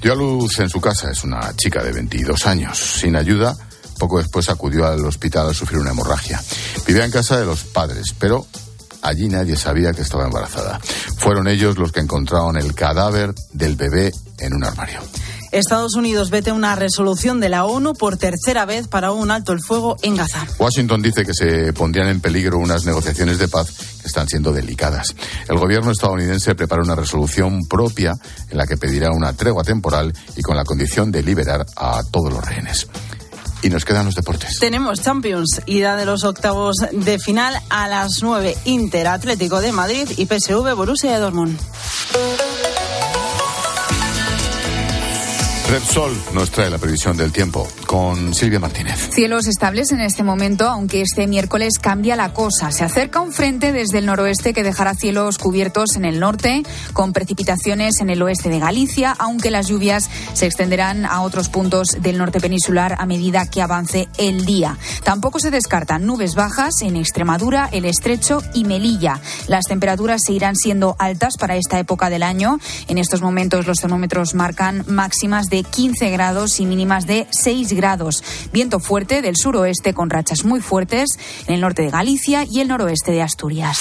Dio 0.00 0.12
a 0.12 0.16
luz 0.16 0.58
en 0.58 0.68
su 0.68 0.80
casa, 0.80 1.10
es 1.10 1.24
una 1.24 1.54
chica 1.56 1.82
de 1.82 1.92
22 1.92 2.46
años. 2.46 2.78
Sin 2.78 3.16
ayuda, 3.16 3.56
poco 3.98 4.18
después 4.18 4.48
acudió 4.48 4.86
al 4.86 5.04
hospital 5.06 5.46
al 5.46 5.54
sufrir 5.54 5.78
una 5.78 5.90
hemorragia. 5.90 6.42
Vivía 6.86 7.04
en 7.04 7.10
casa 7.10 7.38
de 7.38 7.46
los 7.46 7.64
padres, 7.64 8.14
pero 8.18 8.46
allí 9.02 9.28
nadie 9.28 9.56
sabía 9.56 9.92
que 9.92 10.02
estaba 10.02 10.24
embarazada. 10.24 10.80
Fueron 11.18 11.48
ellos 11.48 11.76
los 11.76 11.92
que 11.92 12.00
encontraron 12.00 12.56
el 12.56 12.74
cadáver 12.74 13.34
del 13.52 13.76
bebé 13.76 14.12
en 14.38 14.54
un 14.54 14.64
armario. 14.64 15.00
Estados 15.52 15.96
Unidos 15.96 16.30
vete 16.30 16.50
una 16.50 16.74
resolución 16.76 17.38
de 17.38 17.50
la 17.50 17.66
ONU 17.66 17.92
por 17.92 18.16
tercera 18.16 18.64
vez 18.64 18.88
para 18.88 19.12
un 19.12 19.30
alto 19.30 19.52
el 19.52 19.60
fuego 19.60 19.98
en 20.02 20.16
Gaza. 20.16 20.46
Washington 20.58 21.02
dice 21.02 21.26
que 21.26 21.34
se 21.34 21.74
pondrían 21.74 22.08
en 22.08 22.22
peligro 22.22 22.58
unas 22.58 22.86
negociaciones 22.86 23.38
de 23.38 23.48
paz 23.48 23.70
que 24.00 24.06
están 24.06 24.26
siendo 24.28 24.50
delicadas. 24.50 25.14
El 25.50 25.58
gobierno 25.58 25.90
estadounidense 25.90 26.54
prepara 26.54 26.82
una 26.82 26.94
resolución 26.94 27.66
propia 27.68 28.14
en 28.48 28.56
la 28.56 28.66
que 28.66 28.78
pedirá 28.78 29.10
una 29.10 29.34
tregua 29.34 29.62
temporal 29.62 30.14
y 30.36 30.40
con 30.40 30.56
la 30.56 30.64
condición 30.64 31.12
de 31.12 31.22
liberar 31.22 31.66
a 31.76 32.02
todos 32.10 32.32
los 32.32 32.42
rehenes. 32.42 32.88
Y 33.62 33.70
nos 33.70 33.84
quedan 33.84 34.06
los 34.06 34.14
deportes. 34.14 34.58
Tenemos 34.58 35.00
Champions, 35.00 35.62
ida 35.66 35.96
de 35.96 36.04
los 36.04 36.24
octavos 36.24 36.76
de 36.90 37.18
final 37.18 37.54
a 37.70 37.88
las 37.88 38.22
9, 38.22 38.56
Inter 38.64 39.08
Atlético 39.08 39.60
de 39.60 39.72
Madrid 39.72 40.08
y 40.16 40.26
PSV 40.26 40.74
Borussia 40.74 41.18
Dortmund. 41.18 41.58
Repsol 45.72 46.12
nos 46.34 46.50
trae 46.50 46.68
la 46.68 46.76
previsión 46.76 47.16
del 47.16 47.32
tiempo 47.32 47.66
con 47.86 48.34
Silvia 48.34 48.60
Martínez. 48.60 49.08
Cielos 49.10 49.46
estables 49.46 49.90
en 49.90 50.02
este 50.02 50.22
momento, 50.22 50.68
aunque 50.68 51.00
este 51.00 51.26
miércoles 51.26 51.78
cambia 51.80 52.14
la 52.14 52.34
cosa. 52.34 52.70
Se 52.72 52.84
acerca 52.84 53.20
un 53.20 53.32
frente 53.32 53.72
desde 53.72 53.96
el 53.96 54.04
noroeste 54.04 54.52
que 54.52 54.64
dejará 54.64 54.94
cielos 54.94 55.38
cubiertos 55.38 55.96
en 55.96 56.04
el 56.04 56.20
norte, 56.20 56.62
con 56.92 57.14
precipitaciones 57.14 58.02
en 58.02 58.10
el 58.10 58.20
oeste 58.20 58.50
de 58.50 58.58
Galicia, 58.58 59.16
aunque 59.18 59.50
las 59.50 59.68
lluvias 59.68 60.10
se 60.34 60.44
extenderán 60.44 61.06
a 61.06 61.22
otros 61.22 61.48
puntos 61.48 61.96
del 62.02 62.18
norte 62.18 62.38
peninsular 62.38 62.96
a 62.98 63.06
medida 63.06 63.46
que 63.46 63.62
avance 63.62 64.08
el 64.18 64.44
día. 64.44 64.76
Tampoco 65.04 65.38
se 65.40 65.50
descartan 65.50 66.04
nubes 66.04 66.34
bajas 66.34 66.82
en 66.82 66.96
Extremadura, 66.96 67.70
el 67.72 67.86
Estrecho 67.86 68.42
y 68.52 68.64
Melilla. 68.64 69.22
Las 69.46 69.64
temperaturas 69.64 70.20
seguirán 70.26 70.54
siendo 70.54 70.96
altas 70.98 71.38
para 71.38 71.56
esta 71.56 71.78
época 71.78 72.10
del 72.10 72.24
año. 72.24 72.58
En 72.88 72.98
estos 72.98 73.22
momentos 73.22 73.66
los 73.66 73.78
termómetros 73.78 74.34
marcan 74.34 74.84
máximas 74.86 75.46
de 75.46 75.61
15 75.64 76.10
grados 76.10 76.60
y 76.60 76.66
mínimas 76.66 77.06
de 77.06 77.26
6 77.30 77.72
grados. 77.72 78.22
Viento 78.52 78.80
fuerte 78.80 79.22
del 79.22 79.36
suroeste 79.36 79.94
con 79.94 80.10
rachas 80.10 80.44
muy 80.44 80.60
fuertes 80.60 81.10
en 81.46 81.54
el 81.54 81.60
norte 81.60 81.82
de 81.82 81.90
Galicia 81.90 82.44
y 82.50 82.60
el 82.60 82.68
noroeste 82.68 83.12
de 83.12 83.22
Asturias. 83.22 83.78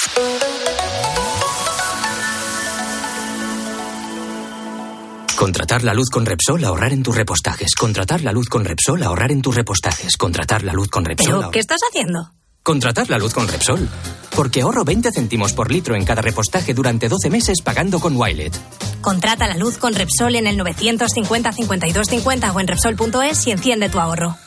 Contratar 5.37 5.83
la 5.83 5.93
luz 5.95 6.09
con 6.11 6.25
Repsol, 6.25 6.63
ahorrar 6.63 6.93
en 6.93 7.01
tus 7.01 7.15
repostajes. 7.15 7.73
Contratar 7.73 8.21
la 8.21 8.31
luz 8.31 8.47
con 8.47 8.63
Repsol, 8.63 9.01
ahorrar 9.01 9.31
en 9.31 9.41
tus 9.41 9.55
repostajes. 9.55 10.15
Contratar 10.15 10.63
la 10.63 10.73
luz 10.73 10.87
con 10.89 11.03
Repsol. 11.03 11.25
¿Pero 11.27 11.41
ahor- 11.47 11.51
qué 11.51 11.59
estás 11.59 11.79
haciendo? 11.89 12.29
Contratar 12.61 13.09
la 13.09 13.17
luz 13.17 13.33
con 13.33 13.47
Repsol. 13.47 13.89
Porque 14.35 14.61
ahorro 14.61 14.85
20 14.85 15.11
céntimos 15.11 15.53
por 15.53 15.71
litro 15.71 15.95
en 15.95 16.05
cada 16.05 16.21
repostaje 16.21 16.75
durante 16.75 17.09
12 17.09 17.31
meses 17.31 17.61
pagando 17.63 17.99
con 17.99 18.15
Wilet. 18.15 18.53
Contrata 19.01 19.47
la 19.47 19.57
luz 19.57 19.77
con 19.77 19.93
Repsol 19.93 20.35
en 20.35 20.47
el 20.47 20.57
950 20.57 21.51
52 21.51 22.07
50 22.07 22.51
o 22.51 22.59
en 22.59 22.67
Repsol.es 22.67 23.47
y 23.47 23.51
enciende 23.51 23.89
tu 23.89 23.99
ahorro. 23.99 24.37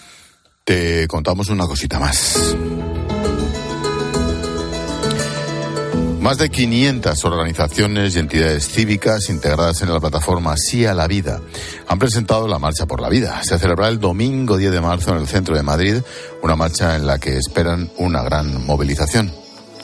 Te 0.64 1.06
contamos 1.08 1.48
una 1.50 1.66
cosita 1.66 1.98
más. 1.98 2.56
Más 6.24 6.38
de 6.38 6.48
500 6.48 7.22
organizaciones 7.26 8.16
y 8.16 8.18
entidades 8.18 8.66
cívicas 8.66 9.28
integradas 9.28 9.82
en 9.82 9.92
la 9.92 10.00
plataforma 10.00 10.56
Sí 10.56 10.86
a 10.86 10.94
la 10.94 11.06
Vida 11.06 11.42
han 11.86 11.98
presentado 11.98 12.48
la 12.48 12.58
Marcha 12.58 12.86
por 12.86 13.02
la 13.02 13.10
Vida. 13.10 13.42
Se 13.42 13.58
celebrará 13.58 13.90
el 13.90 14.00
domingo 14.00 14.56
10 14.56 14.72
de 14.72 14.80
marzo 14.80 15.10
en 15.10 15.18
el 15.18 15.28
centro 15.28 15.54
de 15.54 15.62
Madrid, 15.62 15.96
una 16.42 16.56
marcha 16.56 16.96
en 16.96 17.06
la 17.06 17.18
que 17.18 17.36
esperan 17.36 17.90
una 17.98 18.22
gran 18.22 18.64
movilización. 18.64 19.34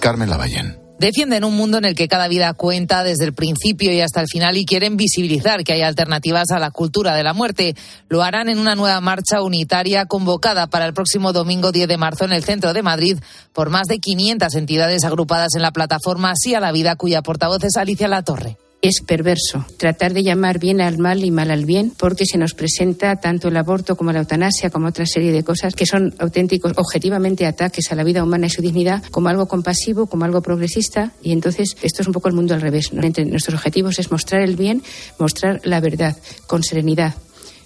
Carmen 0.00 0.30
Lavallén. 0.30 0.79
Defienden 1.00 1.44
un 1.44 1.56
mundo 1.56 1.78
en 1.78 1.86
el 1.86 1.94
que 1.94 2.08
cada 2.08 2.28
vida 2.28 2.52
cuenta 2.52 3.02
desde 3.02 3.24
el 3.24 3.32
principio 3.32 3.90
y 3.90 4.02
hasta 4.02 4.20
el 4.20 4.26
final 4.28 4.58
y 4.58 4.66
quieren 4.66 4.98
visibilizar 4.98 5.64
que 5.64 5.72
hay 5.72 5.80
alternativas 5.80 6.50
a 6.50 6.58
la 6.58 6.70
cultura 6.70 7.14
de 7.14 7.22
la 7.24 7.32
muerte. 7.32 7.74
Lo 8.10 8.22
harán 8.22 8.50
en 8.50 8.58
una 8.58 8.74
nueva 8.74 9.00
marcha 9.00 9.40
unitaria 9.40 10.04
convocada 10.04 10.66
para 10.66 10.84
el 10.84 10.92
próximo 10.92 11.32
domingo 11.32 11.72
10 11.72 11.88
de 11.88 11.96
marzo 11.96 12.26
en 12.26 12.32
el 12.32 12.44
centro 12.44 12.74
de 12.74 12.82
Madrid 12.82 13.18
por 13.54 13.70
más 13.70 13.86
de 13.86 13.98
500 13.98 14.54
entidades 14.56 15.04
agrupadas 15.04 15.54
en 15.54 15.62
la 15.62 15.72
plataforma 15.72 16.34
Sí 16.36 16.54
a 16.54 16.60
la 16.60 16.70
Vida, 16.70 16.96
cuya 16.96 17.22
portavoz 17.22 17.64
es 17.64 17.78
Alicia 17.78 18.06
Latorre. 18.06 18.58
Es 18.82 19.02
perverso 19.06 19.66
tratar 19.76 20.14
de 20.14 20.22
llamar 20.22 20.58
bien 20.58 20.80
al 20.80 20.96
mal 20.96 21.22
y 21.22 21.30
mal 21.30 21.50
al 21.50 21.66
bien 21.66 21.92
porque 21.98 22.24
se 22.24 22.38
nos 22.38 22.54
presenta 22.54 23.16
tanto 23.16 23.48
el 23.48 23.56
aborto 23.58 23.94
como 23.94 24.10
la 24.10 24.20
eutanasia 24.20 24.70
como 24.70 24.88
otra 24.88 25.04
serie 25.04 25.32
de 25.32 25.44
cosas 25.44 25.74
que 25.74 25.84
son 25.84 26.14
auténticos 26.18 26.72
objetivamente 26.76 27.44
ataques 27.44 27.92
a 27.92 27.94
la 27.94 28.04
vida 28.04 28.24
humana 28.24 28.46
y 28.46 28.50
su 28.50 28.62
dignidad 28.62 29.04
como 29.10 29.28
algo 29.28 29.48
compasivo, 29.48 30.06
como 30.06 30.24
algo 30.24 30.40
progresista 30.40 31.12
y 31.22 31.32
entonces 31.32 31.76
esto 31.82 32.00
es 32.00 32.08
un 32.08 32.14
poco 32.14 32.28
el 32.28 32.34
mundo 32.34 32.54
al 32.54 32.62
revés. 32.62 32.92
nuestros 32.94 33.54
objetivos 33.54 33.98
es 33.98 34.10
mostrar 34.10 34.40
el 34.40 34.56
bien, 34.56 34.82
mostrar 35.18 35.60
la 35.64 35.80
verdad 35.80 36.16
con 36.46 36.62
serenidad 36.62 37.14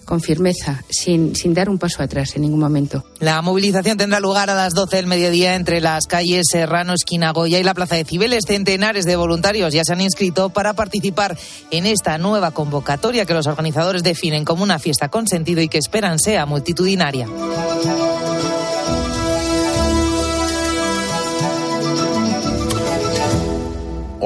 con 0.04 0.20
firmeza, 0.20 0.84
sin, 0.88 1.34
sin 1.34 1.54
dar 1.54 1.68
un 1.68 1.78
paso 1.78 2.02
atrás 2.02 2.36
en 2.36 2.42
ningún 2.42 2.60
momento. 2.60 3.04
La 3.20 3.40
movilización 3.42 3.96
tendrá 3.96 4.20
lugar 4.20 4.50
a 4.50 4.54
las 4.54 4.74
12 4.74 4.96
del 4.96 5.06
mediodía 5.06 5.54
entre 5.54 5.80
las 5.80 6.06
calles 6.06 6.46
Serrano, 6.50 6.94
Esquina 6.94 7.32
Goya 7.32 7.58
y 7.58 7.62
la 7.62 7.74
Plaza 7.74 7.96
de 7.96 8.04
Cibeles. 8.04 8.44
Centenares 8.46 9.04
de 9.04 9.16
voluntarios 9.16 9.72
ya 9.72 9.84
se 9.84 9.92
han 9.92 10.00
inscrito 10.00 10.50
para 10.50 10.74
participar 10.74 11.36
en 11.70 11.86
esta 11.86 12.18
nueva 12.18 12.52
convocatoria 12.52 13.26
que 13.26 13.34
los 13.34 13.46
organizadores 13.46 14.02
definen 14.02 14.44
como 14.44 14.62
una 14.62 14.78
fiesta 14.78 15.08
con 15.08 15.26
sentido 15.26 15.60
y 15.60 15.68
que 15.68 15.78
esperan 15.78 16.18
sea 16.18 16.46
multitudinaria. 16.46 17.28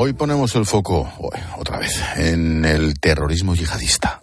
Hoy 0.01 0.13
ponemos 0.13 0.55
el 0.55 0.65
foco, 0.65 1.13
otra 1.59 1.79
vez, 1.79 2.01
en 2.17 2.65
el 2.65 3.01
terrorismo 3.01 3.57
yihadista. 3.57 4.21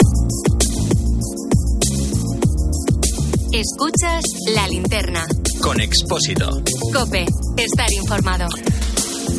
Escuchas 3.56 4.22
la 4.54 4.68
linterna. 4.68 5.26
Con 5.62 5.80
Expósito. 5.80 6.50
Cope, 6.92 7.26
estar 7.56 7.88
informado. 7.94 8.48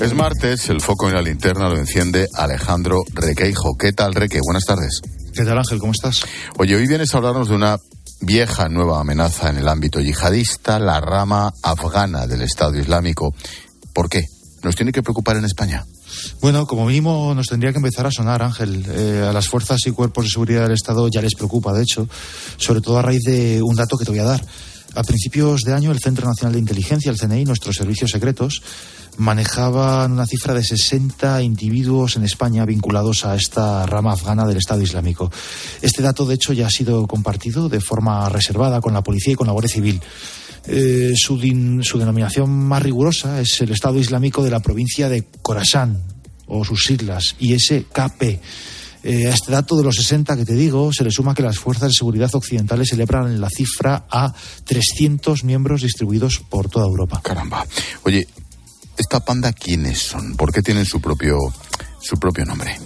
Es 0.00 0.14
martes, 0.14 0.70
el 0.70 0.80
foco 0.80 1.08
en 1.08 1.16
la 1.16 1.20
linterna 1.20 1.68
lo 1.68 1.76
enciende 1.76 2.26
Alejandro 2.32 3.02
Requeijo. 3.12 3.76
¿Qué 3.76 3.92
tal, 3.92 4.14
Reque? 4.14 4.40
Buenas 4.42 4.64
tardes. 4.64 5.02
¿Qué 5.35 5.44
tal, 5.44 5.58
Ángel? 5.58 5.78
¿Cómo 5.78 5.92
estás? 5.92 6.23
Oye, 6.56 6.76
hoy 6.76 6.87
vienes 6.87 7.12
a 7.12 7.18
hablarnos 7.18 7.50
de 7.50 7.56
una 7.56 7.76
vieja 8.23 8.70
nueva 8.70 9.00
amenaza 9.00 9.50
en 9.50 9.58
el 9.58 9.68
ámbito 9.68 10.00
yihadista, 10.00 10.78
la 10.78 10.99
rama 11.02 11.52
afgana 11.62 12.26
del 12.26 12.40
Estado 12.40 12.78
Islámico. 12.78 13.35
¿Por 13.92 14.08
qué? 14.08 14.25
¿Nos 14.62 14.76
tiene 14.76 14.92
que 14.92 15.02
preocupar 15.02 15.37
en 15.37 15.44
España? 15.44 15.85
Bueno, 16.40 16.66
como 16.66 16.87
mínimo 16.87 17.35
nos 17.35 17.46
tendría 17.46 17.73
que 17.73 17.78
empezar 17.78 18.06
a 18.06 18.11
sonar, 18.11 18.42
Ángel. 18.42 18.85
Eh, 18.88 19.26
a 19.28 19.32
las 19.32 19.49
fuerzas 19.49 19.80
y 19.87 19.90
cuerpos 19.90 20.25
de 20.25 20.30
seguridad 20.30 20.62
del 20.62 20.73
Estado 20.73 21.08
ya 21.08 21.23
les 21.23 21.35
preocupa, 21.35 21.73
de 21.73 21.82
hecho, 21.82 22.08
sobre 22.56 22.80
todo 22.80 22.99
a 22.99 23.02
raíz 23.02 23.23
de 23.25 23.62
un 23.62 23.75
dato 23.75 23.96
que 23.96 24.04
te 24.04 24.11
voy 24.11 24.20
a 24.20 24.25
dar. 24.25 24.44
A 24.94 25.02
principios 25.02 25.61
de 25.61 25.75
año, 25.75 25.92
el 25.92 26.00
Centro 26.00 26.26
Nacional 26.26 26.54
de 26.54 26.61
Inteligencia, 26.61 27.11
el 27.11 27.18
CNI, 27.18 27.44
nuestros 27.44 27.76
servicios 27.76 28.11
secretos, 28.11 28.62
manejaban 29.18 30.12
una 30.12 30.26
cifra 30.26 30.54
de 30.54 30.64
60 30.64 31.42
individuos 31.42 32.16
en 32.16 32.25
España 32.25 32.64
vinculados 32.64 33.25
a 33.25 33.35
esta 33.35 33.85
rama 33.85 34.12
afgana 34.12 34.46
del 34.46 34.56
Estado 34.56 34.82
Islámico. 34.82 35.30
Este 35.82 36.02
dato, 36.02 36.25
de 36.25 36.35
hecho, 36.35 36.52
ya 36.52 36.68
ha 36.68 36.70
sido 36.70 37.06
compartido 37.06 37.68
de 37.68 37.80
forma 37.80 38.28
reservada 38.28 38.80
con 38.80 38.94
la 38.94 39.02
policía 39.02 39.35
y 39.35 39.37
con 39.37 39.46
la 39.46 39.52
Guardia 39.52 39.75
Civil. 39.75 40.00
Eh, 40.68 41.12
su, 41.16 41.38
din- 41.38 41.82
su 41.85 41.99
denominación 41.99 42.50
más 42.50 42.82
rigurosa 42.82 43.40
es 43.40 43.61
el 43.61 43.70
Estado 43.70 43.99
Islámico 43.99 44.42
de 44.42 44.50
la 44.50 44.61
provincia 44.61 45.08
de 45.08 45.25
Khorasan 45.42 46.02
o 46.46 46.64
sus 46.64 46.85
siglas, 46.85 47.37
ISKP. 47.38 48.40
Eh, 49.02 49.26
a 49.28 49.35
este 49.35 49.52
dato 49.52 49.76
de 49.76 49.85
los 49.85 49.94
60 49.94 50.37
que 50.37 50.44
te 50.44 50.54
digo, 50.54 50.92
se 50.92 51.04
le 51.04 51.12
suma 51.12 51.35
que 51.35 51.42
las 51.42 51.58
fuerzas 51.58 51.88
de 51.90 51.94
seguridad 51.94 52.35
occidentales 52.35 52.88
celebran 52.88 53.40
la 53.40 53.49
cifra 53.49 54.06
a 54.11 54.35
300 54.64 55.44
miembros 55.44 55.82
distribuidos 55.82 56.40
por 56.40 56.68
toda 56.68 56.87
Europa. 56.87 57.20
Caramba. 57.23 57.64
Oye, 58.02 58.26
¿esta 58.99 59.20
panda 59.20 59.52
quiénes 59.52 60.00
son? 60.00 60.35
¿Por 60.37 60.52
qué 60.52 60.61
tienen 60.62 60.85
su 60.85 61.00
propio, 61.00 61.37
su 62.00 62.16
propio 62.18 62.44
nombre? 62.44 62.76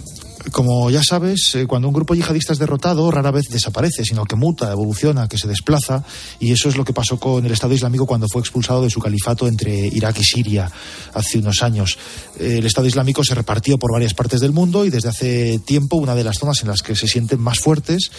Como 0.51 0.89
ya 0.89 1.03
sabes, 1.03 1.53
eh, 1.53 1.67
cuando 1.67 1.87
un 1.87 1.93
grupo 1.93 2.15
yihadista 2.15 2.53
es 2.53 2.59
derrotado, 2.59 3.11
rara 3.11 3.29
vez 3.31 3.45
desaparece, 3.49 4.03
sino 4.03 4.25
que 4.25 4.35
muta, 4.35 4.71
evoluciona, 4.71 5.27
que 5.27 5.37
se 5.37 5.47
desplaza, 5.47 6.03
y 6.39 6.51
eso 6.51 6.67
es 6.67 6.77
lo 6.77 6.83
que 6.83 6.93
pasó 6.93 7.19
con 7.19 7.45
el 7.45 7.51
Estado 7.51 7.73
Islámico 7.73 8.07
cuando 8.07 8.27
fue 8.27 8.41
expulsado 8.41 8.81
de 8.81 8.89
su 8.89 8.99
califato 8.99 9.47
entre 9.47 9.87
Irak 9.87 10.17
y 10.19 10.23
Siria 10.23 10.71
hace 11.13 11.37
unos 11.37 11.61
años. 11.61 11.97
Eh, 12.39 12.57
El 12.57 12.65
Estado 12.65 12.87
Islámico 12.87 13.23
se 13.23 13.35
repartió 13.35 13.77
por 13.77 13.91
varias 13.91 14.13
partes 14.13 14.39
del 14.39 14.51
mundo 14.51 14.85
y 14.85 14.89
desde 14.89 15.09
hace 15.09 15.59
tiempo 15.59 15.97
una 15.97 16.15
de 16.15 16.23
las 16.23 16.37
zonas 16.37 16.61
en 16.61 16.69
las 16.69 16.81
que 16.81 16.95
se 16.95 17.07
sienten 17.07 17.39
más 17.39 17.59
fuertes 17.59 18.11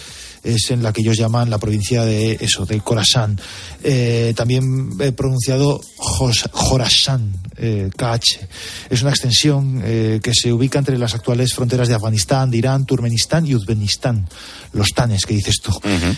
es 0.43 0.71
en 0.71 0.83
la 0.83 0.91
que 0.91 1.01
ellos 1.01 1.17
llaman 1.17 1.49
la 1.49 1.57
provincia 1.57 2.03
de 2.03 2.37
eso, 2.39 2.65
del 2.65 2.83
Khorasan. 2.83 3.39
Eh, 3.83 4.33
también 4.35 4.91
he 4.99 5.11
pronunciado 5.11 5.81
Khorasan, 5.97 7.33
eh, 7.57 7.89
KH. 7.95 8.47
Es 8.89 9.01
una 9.01 9.11
extensión 9.11 9.81
eh, 9.83 10.19
que 10.21 10.31
se 10.33 10.51
ubica 10.51 10.79
entre 10.79 10.97
las 10.97 11.15
actuales 11.15 11.53
fronteras 11.53 11.87
de 11.87 11.95
Afganistán, 11.95 12.51
de 12.51 12.57
Irán, 12.57 12.85
Turkmenistán 12.85 13.45
y 13.45 13.55
Uzbekistán. 13.55 14.27
Los 14.73 14.89
tanes 14.89 15.25
que 15.25 15.33
dices 15.33 15.61
tú. 15.61 15.71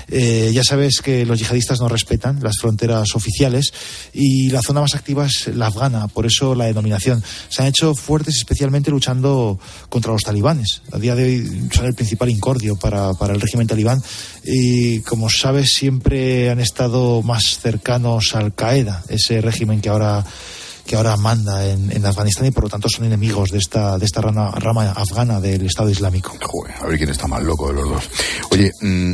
Eh, 0.10 0.52
ya 0.54 0.64
sabes 0.64 1.02
que 1.04 1.26
los 1.26 1.40
yihadistas 1.40 1.80
no 1.80 1.88
respetan 1.88 2.40
las 2.42 2.56
fronteras 2.60 3.10
oficiales 3.14 3.74
y 4.14 4.50
la 4.50 4.62
zona 4.62 4.82
más 4.82 4.96
activa 4.96 5.26
es 5.26 5.48
la 5.54 5.68
afgana, 5.68 6.08
por 6.08 6.26
eso 6.26 6.56
la 6.56 6.66
denominación. 6.66 7.24
Se 7.50 7.62
han 7.62 7.68
hecho 7.68 7.94
fuertes 7.94 8.38
especialmente 8.38 8.92
luchando 8.92 9.60
contra 9.90 10.12
los 10.14 10.24
talibanes. 10.24 10.82
A 10.92 10.98
día 10.98 11.16
de 11.16 11.24
hoy 11.24 11.70
son 11.74 11.86
el 11.86 11.94
principal 11.94 12.30
incordio 12.30 12.76
para, 12.76 13.14
para 13.14 13.34
el 13.34 13.42
régimen 13.42 13.68
talibán 13.68 14.02
y, 14.44 15.00
como 15.02 15.30
sabes, 15.30 15.74
siempre 15.74 16.50
han 16.50 16.60
estado 16.60 17.22
más 17.22 17.60
cercanos 17.62 18.36
a 18.36 18.40
Al 18.40 18.54
Qaeda, 18.54 19.04
ese 19.10 19.42
régimen 19.42 19.82
que 19.82 19.90
ahora 19.90 20.26
que 20.86 20.96
ahora 20.96 21.18
manda 21.18 21.66
en, 21.66 21.92
en 21.92 22.06
Afganistán 22.06 22.46
y 22.46 22.52
por 22.52 22.64
lo 22.64 22.70
tanto 22.70 22.88
son 22.90 23.06
enemigos 23.06 23.50
de 23.50 23.58
esta, 23.58 23.98
de 23.98 24.06
esta 24.06 24.22
rama, 24.22 24.92
afgana 24.92 25.42
del 25.42 25.66
Estado 25.66 25.90
Islámico. 25.90 26.36
Joder, 26.42 26.76
a 26.80 26.86
ver 26.86 26.98
quién 26.98 27.10
está 27.10 27.28
más 27.28 27.44
loco 27.44 27.70
de 27.70 27.74
los 27.74 27.90
dos. 27.90 28.10
Oye, 28.52 28.72
mm, 28.82 29.14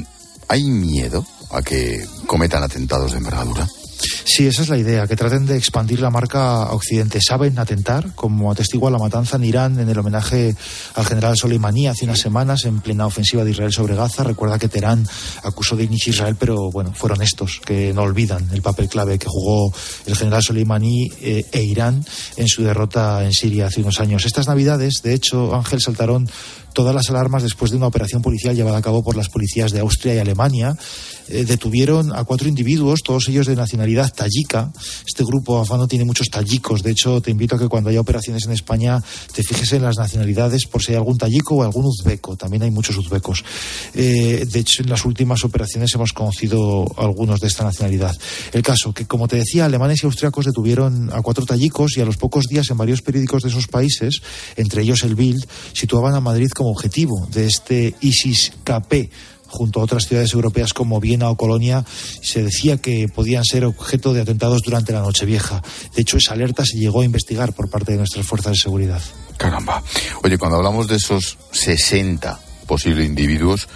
¿hay 0.49 0.63
miedo 0.69 1.25
a 1.51 1.61
que 1.61 2.05
cometan 2.27 2.63
atentados 2.63 3.11
de 3.11 3.17
envergadura? 3.19 3.67
Sí, 4.01 4.47
esa 4.47 4.61
es 4.61 4.69
la 4.69 4.77
idea, 4.77 5.07
que 5.07 5.15
traten 5.15 5.45
de 5.45 5.57
expandir 5.57 5.99
la 5.99 6.09
marca 6.09 6.63
a 6.63 6.73
Occidente. 6.73 7.19
Saben 7.21 7.59
atentar, 7.59 8.13
como 8.15 8.51
atestigua 8.51 8.89
la 8.89 8.97
matanza 8.97 9.37
en 9.37 9.43
Irán 9.43 9.79
en 9.79 9.89
el 9.89 9.99
homenaje 9.99 10.55
al 10.95 11.05
general 11.05 11.37
Soleimani 11.37 11.87
hace 11.87 12.05
unas 12.05 12.19
semanas 12.19 12.65
en 12.65 12.81
plena 12.81 13.05
ofensiva 13.05 13.43
de 13.43 13.51
Israel 13.51 13.71
sobre 13.71 13.95
Gaza. 13.95 14.23
Recuerda 14.23 14.59
que 14.59 14.67
Teherán 14.67 15.07
acusó 15.43 15.75
de 15.75 15.83
inicio 15.83 16.11
Israel, 16.11 16.35
pero 16.39 16.71
bueno, 16.71 16.93
fueron 16.93 17.21
estos 17.21 17.59
que 17.63 17.93
no 17.93 18.01
olvidan 18.03 18.49
el 18.51 18.61
papel 18.61 18.89
clave 18.89 19.19
que 19.19 19.27
jugó 19.27 19.73
el 20.05 20.15
general 20.15 20.43
Soleimani 20.43 21.11
eh, 21.21 21.45
e 21.51 21.63
Irán 21.63 22.03
en 22.37 22.47
su 22.47 22.63
derrota 22.63 23.23
en 23.23 23.33
Siria 23.33 23.67
hace 23.67 23.81
unos 23.81 23.99
años. 23.99 24.25
Estas 24.25 24.47
navidades, 24.47 25.01
de 25.03 25.13
hecho, 25.13 25.55
Ángel 25.55 25.81
saltaron 25.81 26.29
todas 26.73 26.95
las 26.95 27.09
alarmas 27.09 27.43
después 27.43 27.71
de 27.71 27.77
una 27.77 27.87
operación 27.87 28.21
policial 28.21 28.55
llevada 28.55 28.77
a 28.77 28.81
cabo 28.81 29.03
por 29.03 29.17
las 29.17 29.29
policías 29.29 29.71
de 29.71 29.79
Austria 29.79 30.15
y 30.15 30.19
Alemania. 30.19 30.75
Eh, 31.27 31.45
detuvieron 31.45 32.13
a 32.15 32.23
cuatro 32.23 32.47
individuos, 32.47 33.01
todos 33.03 33.27
ellos 33.29 33.47
de 33.47 33.55
nacionalidad 33.55 33.90
nacionalidad. 33.95 34.71
Este 35.05 35.23
grupo 35.23 35.59
afano 35.59 35.87
tiene 35.87 36.05
muchos 36.05 36.29
tayicos. 36.29 36.83
De 36.83 36.91
hecho, 36.91 37.21
te 37.21 37.31
invito 37.31 37.55
a 37.55 37.59
que 37.59 37.67
cuando 37.67 37.89
haya 37.89 37.99
operaciones 37.99 38.45
en 38.45 38.51
España 38.51 39.01
te 39.33 39.43
fijes 39.43 39.73
en 39.73 39.83
las 39.83 39.97
nacionalidades 39.97 40.65
por 40.65 40.81
si 40.81 40.91
hay 40.91 40.97
algún 40.97 41.17
tayico 41.17 41.55
o 41.55 41.63
algún 41.63 41.85
uzbeco. 41.85 42.35
También 42.35 42.63
hay 42.63 42.71
muchos 42.71 42.97
uzbecos. 42.97 43.43
Eh, 43.93 44.45
de 44.49 44.59
hecho, 44.59 44.83
en 44.83 44.89
las 44.89 45.05
últimas 45.05 45.43
operaciones 45.43 45.93
hemos 45.95 46.13
conocido 46.13 46.85
algunos 46.97 47.39
de 47.39 47.47
esta 47.47 47.63
nacionalidad. 47.63 48.15
El 48.53 48.61
caso 48.61 48.93
que, 48.93 49.05
como 49.05 49.27
te 49.27 49.37
decía, 49.37 49.65
alemanes 49.65 50.03
y 50.03 50.05
austriacos 50.05 50.45
detuvieron 50.45 51.11
a 51.13 51.21
cuatro 51.21 51.45
tayicos 51.45 51.97
y 51.97 52.01
a 52.01 52.05
los 52.05 52.17
pocos 52.17 52.45
días 52.45 52.69
en 52.69 52.77
varios 52.77 53.01
periódicos 53.01 53.43
de 53.43 53.49
esos 53.49 53.67
países, 53.67 54.21
entre 54.55 54.83
ellos 54.83 55.03
el 55.03 55.15
Bild, 55.15 55.45
situaban 55.73 56.15
a 56.15 56.19
Madrid 56.19 56.49
como 56.49 56.71
objetivo 56.71 57.27
de 57.31 57.47
este 57.47 57.95
ISIS-KP 58.01 59.09
junto 59.51 59.79
a 59.79 59.83
otras 59.83 60.05
ciudades 60.05 60.33
europeas 60.33 60.73
como 60.73 60.99
Viena 60.99 61.29
o 61.29 61.35
Colonia, 61.35 61.85
se 62.21 62.41
decía 62.41 62.77
que 62.77 63.07
podían 63.07 63.43
ser 63.43 63.65
objeto 63.65 64.13
de 64.13 64.21
atentados 64.21 64.61
durante 64.63 64.93
la 64.93 65.01
Nochevieja. 65.01 65.61
De 65.95 66.01
hecho, 66.01 66.17
esa 66.17 66.33
alerta 66.33 66.63
se 66.65 66.77
llegó 66.77 67.01
a 67.01 67.05
investigar 67.05 67.53
por 67.53 67.69
parte 67.69 67.91
de 67.91 67.97
nuestras 67.97 68.25
fuerzas 68.25 68.53
de 68.53 68.59
seguridad. 68.59 69.01
Caramba. 69.37 69.83
Oye, 70.23 70.37
cuando 70.37 70.57
hablamos 70.57 70.87
de 70.87 70.95
esos 70.95 71.37
60 71.51 72.39
posibles 72.65 73.05
individuos, 73.05 73.67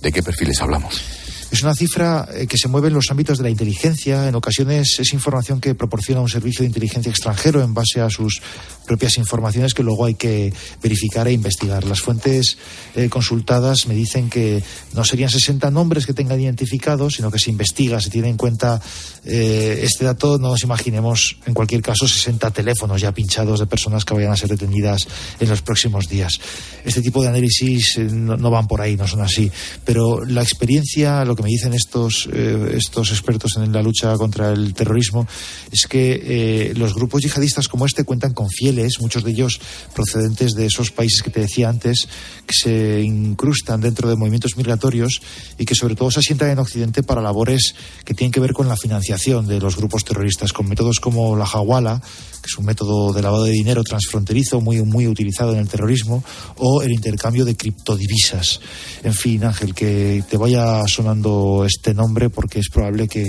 ¿de 0.00 0.12
qué 0.12 0.22
perfiles 0.22 0.60
hablamos? 0.60 1.17
Es 1.50 1.62
una 1.62 1.74
cifra 1.74 2.28
eh, 2.34 2.46
que 2.46 2.58
se 2.58 2.68
mueve 2.68 2.88
en 2.88 2.94
los 2.94 3.10
ámbitos 3.10 3.38
de 3.38 3.44
la 3.44 3.50
inteligencia. 3.50 4.28
En 4.28 4.34
ocasiones 4.34 4.98
es 4.98 5.14
información 5.14 5.60
que 5.60 5.74
proporciona 5.74 6.20
un 6.20 6.28
servicio 6.28 6.60
de 6.60 6.66
inteligencia 6.66 7.08
extranjero 7.08 7.62
en 7.62 7.72
base 7.72 8.02
a 8.02 8.10
sus 8.10 8.42
propias 8.86 9.16
informaciones 9.16 9.72
que 9.72 9.82
luego 9.82 10.04
hay 10.04 10.14
que 10.14 10.52
verificar 10.82 11.26
e 11.26 11.32
investigar. 11.32 11.84
Las 11.84 12.00
fuentes 12.00 12.58
eh, 12.94 13.08
consultadas 13.08 13.86
me 13.86 13.94
dicen 13.94 14.28
que 14.28 14.62
no 14.94 15.04
serían 15.04 15.30
60 15.30 15.70
nombres 15.70 16.06
que 16.06 16.12
tengan 16.12 16.40
identificados, 16.40 17.14
sino 17.14 17.30
que 17.30 17.38
se 17.38 17.50
investiga, 17.50 18.00
se 18.00 18.10
tiene 18.10 18.28
en 18.28 18.36
cuenta 18.36 18.80
eh, 19.24 19.80
este 19.82 20.04
dato. 20.04 20.38
No 20.38 20.48
nos 20.48 20.62
imaginemos, 20.64 21.38
en 21.46 21.54
cualquier 21.54 21.80
caso, 21.80 22.06
60 22.06 22.50
teléfonos 22.50 23.00
ya 23.00 23.12
pinchados 23.12 23.60
de 23.60 23.66
personas 23.66 24.04
que 24.04 24.12
vayan 24.12 24.32
a 24.32 24.36
ser 24.36 24.50
detenidas 24.50 25.06
en 25.40 25.48
los 25.48 25.62
próximos 25.62 26.08
días. 26.08 26.40
Este 26.84 27.00
tipo 27.00 27.22
de 27.22 27.28
análisis 27.28 27.98
no, 27.98 28.36
no 28.36 28.50
van 28.50 28.66
por 28.66 28.82
ahí, 28.82 28.96
no 28.96 29.06
son 29.06 29.22
así. 29.22 29.50
Pero 29.84 30.24
la 30.24 30.42
experiencia, 30.42 31.24
lo 31.24 31.37
que 31.38 31.44
me 31.44 31.50
dicen 31.50 31.72
estos, 31.72 32.28
eh, 32.32 32.72
estos 32.74 33.12
expertos 33.12 33.56
en 33.58 33.72
la 33.72 33.80
lucha 33.80 34.12
contra 34.14 34.50
el 34.50 34.74
terrorismo 34.74 35.24
es 35.70 35.86
que 35.86 36.20
eh, 36.20 36.74
los 36.74 36.94
grupos 36.94 37.22
yihadistas 37.22 37.68
como 37.68 37.86
este 37.86 38.02
cuentan 38.02 38.34
con 38.34 38.48
fieles, 38.48 38.98
muchos 39.00 39.22
de 39.22 39.30
ellos 39.30 39.60
procedentes 39.94 40.54
de 40.54 40.66
esos 40.66 40.90
países 40.90 41.22
que 41.22 41.30
te 41.30 41.38
decía 41.38 41.68
antes, 41.68 42.08
que 42.44 42.54
se 42.54 43.02
incrustan 43.02 43.80
dentro 43.80 44.08
de 44.08 44.16
movimientos 44.16 44.56
migratorios 44.56 45.20
y 45.56 45.64
que 45.64 45.76
sobre 45.76 45.94
todo 45.94 46.10
se 46.10 46.18
asientan 46.18 46.50
en 46.50 46.58
Occidente 46.58 47.04
para 47.04 47.22
labores 47.22 47.76
que 48.04 48.14
tienen 48.14 48.32
que 48.32 48.40
ver 48.40 48.52
con 48.52 48.66
la 48.66 48.76
financiación 48.76 49.46
de 49.46 49.60
los 49.60 49.76
grupos 49.76 50.04
terroristas, 50.04 50.52
con 50.52 50.68
métodos 50.68 50.98
como 50.98 51.36
la 51.36 51.46
jawala, 51.46 52.00
que 52.42 52.46
es 52.46 52.58
un 52.58 52.64
método 52.64 53.12
de 53.12 53.22
lavado 53.22 53.44
de 53.44 53.52
dinero 53.52 53.84
transfronterizo 53.84 54.60
muy, 54.60 54.82
muy 54.82 55.06
utilizado 55.06 55.52
en 55.52 55.60
el 55.60 55.68
terrorismo, 55.68 56.24
o 56.56 56.82
el 56.82 56.90
intercambio 56.90 57.44
de 57.44 57.56
criptodivisas. 57.56 58.60
En 59.04 59.14
fin, 59.14 59.44
Ángel, 59.44 59.72
que 59.72 60.24
te 60.28 60.36
vaya 60.36 60.82
sonando 60.88 61.27
este 61.64 61.94
nombre 61.94 62.30
porque 62.30 62.58
es 62.60 62.68
probable 62.68 63.08
que, 63.08 63.24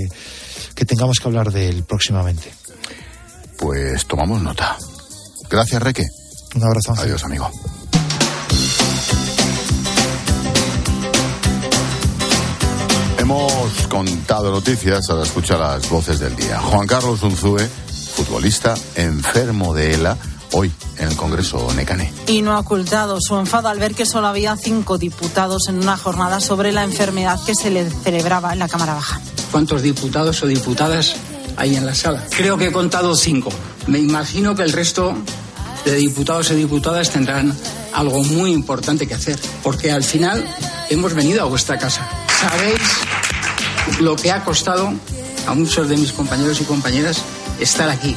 que 0.75 0.85
tengamos 0.85 1.19
que 1.19 1.27
hablar 1.27 1.51
de 1.51 1.69
él 1.69 1.83
próximamente. 1.83 2.51
Pues 3.57 4.05
tomamos 4.05 4.41
nota. 4.41 4.77
Gracias, 5.49 5.81
Reque. 5.81 6.05
Un 6.55 6.63
abrazo. 6.63 6.91
Ángel. 6.91 7.05
Adiós, 7.05 7.23
amigo. 7.25 7.51
Hemos 13.17 13.87
contado 13.87 14.49
noticias, 14.49 15.01
ahora 15.09 15.23
escucha 15.23 15.57
las 15.57 15.87
voces 15.89 16.19
del 16.19 16.35
día. 16.35 16.59
Juan 16.59 16.87
Carlos 16.87 17.21
Unzúe, 17.21 17.59
futbolista 18.15 18.73
enfermo 18.95 19.73
de 19.73 19.93
ELA, 19.93 20.17
hoy 20.51 20.71
en 20.97 21.07
el 21.07 21.15
Congreso 21.15 21.67
Necane. 21.75 22.11
Y 22.27 22.41
no 22.41 22.53
ha 22.53 22.59
ocultado 22.59 23.17
su 23.21 23.37
enfado 23.37 23.69
al 23.69 23.79
ver 23.79 23.95
que 23.95 24.05
solo 24.05 24.27
había 24.27 24.55
cinco 24.55 24.97
diputados 24.97 25.67
en 25.69 25.77
una 25.77 25.97
jornada 25.97 26.39
sobre 26.39 26.71
la 26.71 26.83
enfermedad 26.83 27.39
que 27.45 27.55
se 27.55 27.69
le 27.69 27.89
celebraba 27.89 28.53
en 28.53 28.59
la 28.59 28.67
Cámara 28.67 28.93
Baja. 28.93 29.21
¿Cuántos 29.51 29.81
diputados 29.81 30.41
o 30.43 30.47
diputadas 30.47 31.15
hay 31.57 31.75
en 31.75 31.85
la 31.85 31.95
sala? 31.95 32.25
Creo 32.35 32.57
que 32.57 32.67
he 32.67 32.71
contado 32.71 33.15
cinco. 33.15 33.49
Me 33.87 33.99
imagino 33.99 34.55
que 34.55 34.63
el 34.63 34.71
resto 34.71 35.15
de 35.85 35.95
diputados 35.95 36.51
y 36.51 36.55
diputadas 36.55 37.09
tendrán 37.09 37.55
algo 37.93 38.23
muy 38.23 38.51
importante 38.51 39.07
que 39.07 39.15
hacer, 39.15 39.39
porque 39.63 39.91
al 39.91 40.03
final 40.03 40.45
hemos 40.89 41.13
venido 41.13 41.41
a 41.41 41.45
vuestra 41.45 41.77
casa. 41.77 42.07
Sabéis 42.39 42.79
lo 43.99 44.15
que 44.15 44.31
ha 44.31 44.43
costado 44.43 44.93
a 45.47 45.53
muchos 45.53 45.89
de 45.89 45.97
mis 45.97 46.11
compañeros 46.11 46.61
y 46.61 46.65
compañeras 46.65 47.21
estar 47.59 47.89
aquí. 47.89 48.15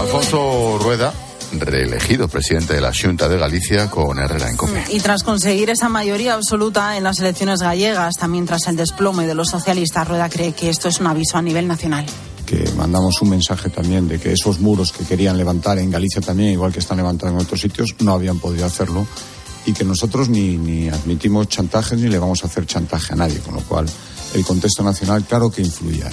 Alfonso 0.00 0.78
Rueda, 0.78 1.12
reelegido 1.52 2.26
presidente 2.26 2.72
de 2.72 2.80
la 2.80 2.90
Junta 2.90 3.28
de 3.28 3.36
Galicia 3.36 3.90
con 3.90 4.18
Herrera 4.18 4.48
en 4.48 4.56
COPE. 4.56 4.84
Y 4.90 5.00
tras 5.00 5.22
conseguir 5.22 5.68
esa 5.68 5.90
mayoría 5.90 6.34
absoluta 6.34 6.96
en 6.96 7.04
las 7.04 7.18
elecciones 7.18 7.60
gallegas, 7.60 8.16
también 8.16 8.46
tras 8.46 8.66
el 8.68 8.76
desplome 8.76 9.26
de 9.26 9.34
los 9.34 9.48
socialistas, 9.50 10.08
Rueda 10.08 10.30
cree 10.30 10.52
que 10.52 10.70
esto 10.70 10.88
es 10.88 11.00
un 11.00 11.06
aviso 11.06 11.36
a 11.36 11.42
nivel 11.42 11.68
nacional. 11.68 12.06
Que 12.46 12.64
mandamos 12.76 13.20
un 13.20 13.28
mensaje 13.28 13.68
también 13.68 14.08
de 14.08 14.18
que 14.18 14.32
esos 14.32 14.58
muros 14.58 14.90
que 14.90 15.04
querían 15.04 15.36
levantar 15.36 15.78
en 15.78 15.90
Galicia 15.90 16.22
también, 16.22 16.52
igual 16.52 16.72
que 16.72 16.78
están 16.78 16.96
levantados 16.96 17.34
en 17.34 17.42
otros 17.42 17.60
sitios, 17.60 17.94
no 18.00 18.14
habían 18.14 18.38
podido 18.38 18.64
hacerlo 18.64 19.06
y 19.66 19.74
que 19.74 19.84
nosotros 19.84 20.30
ni, 20.30 20.56
ni 20.56 20.88
admitimos 20.88 21.48
chantajes 21.48 21.98
ni 21.98 22.08
le 22.08 22.18
vamos 22.18 22.42
a 22.42 22.46
hacer 22.46 22.64
chantaje 22.64 23.12
a 23.12 23.16
nadie, 23.16 23.38
con 23.40 23.54
lo 23.54 23.60
cual 23.60 23.86
el 24.32 24.44
contexto 24.46 24.82
nacional 24.82 25.24
claro 25.24 25.50
que 25.50 25.60
influye. 25.60 26.04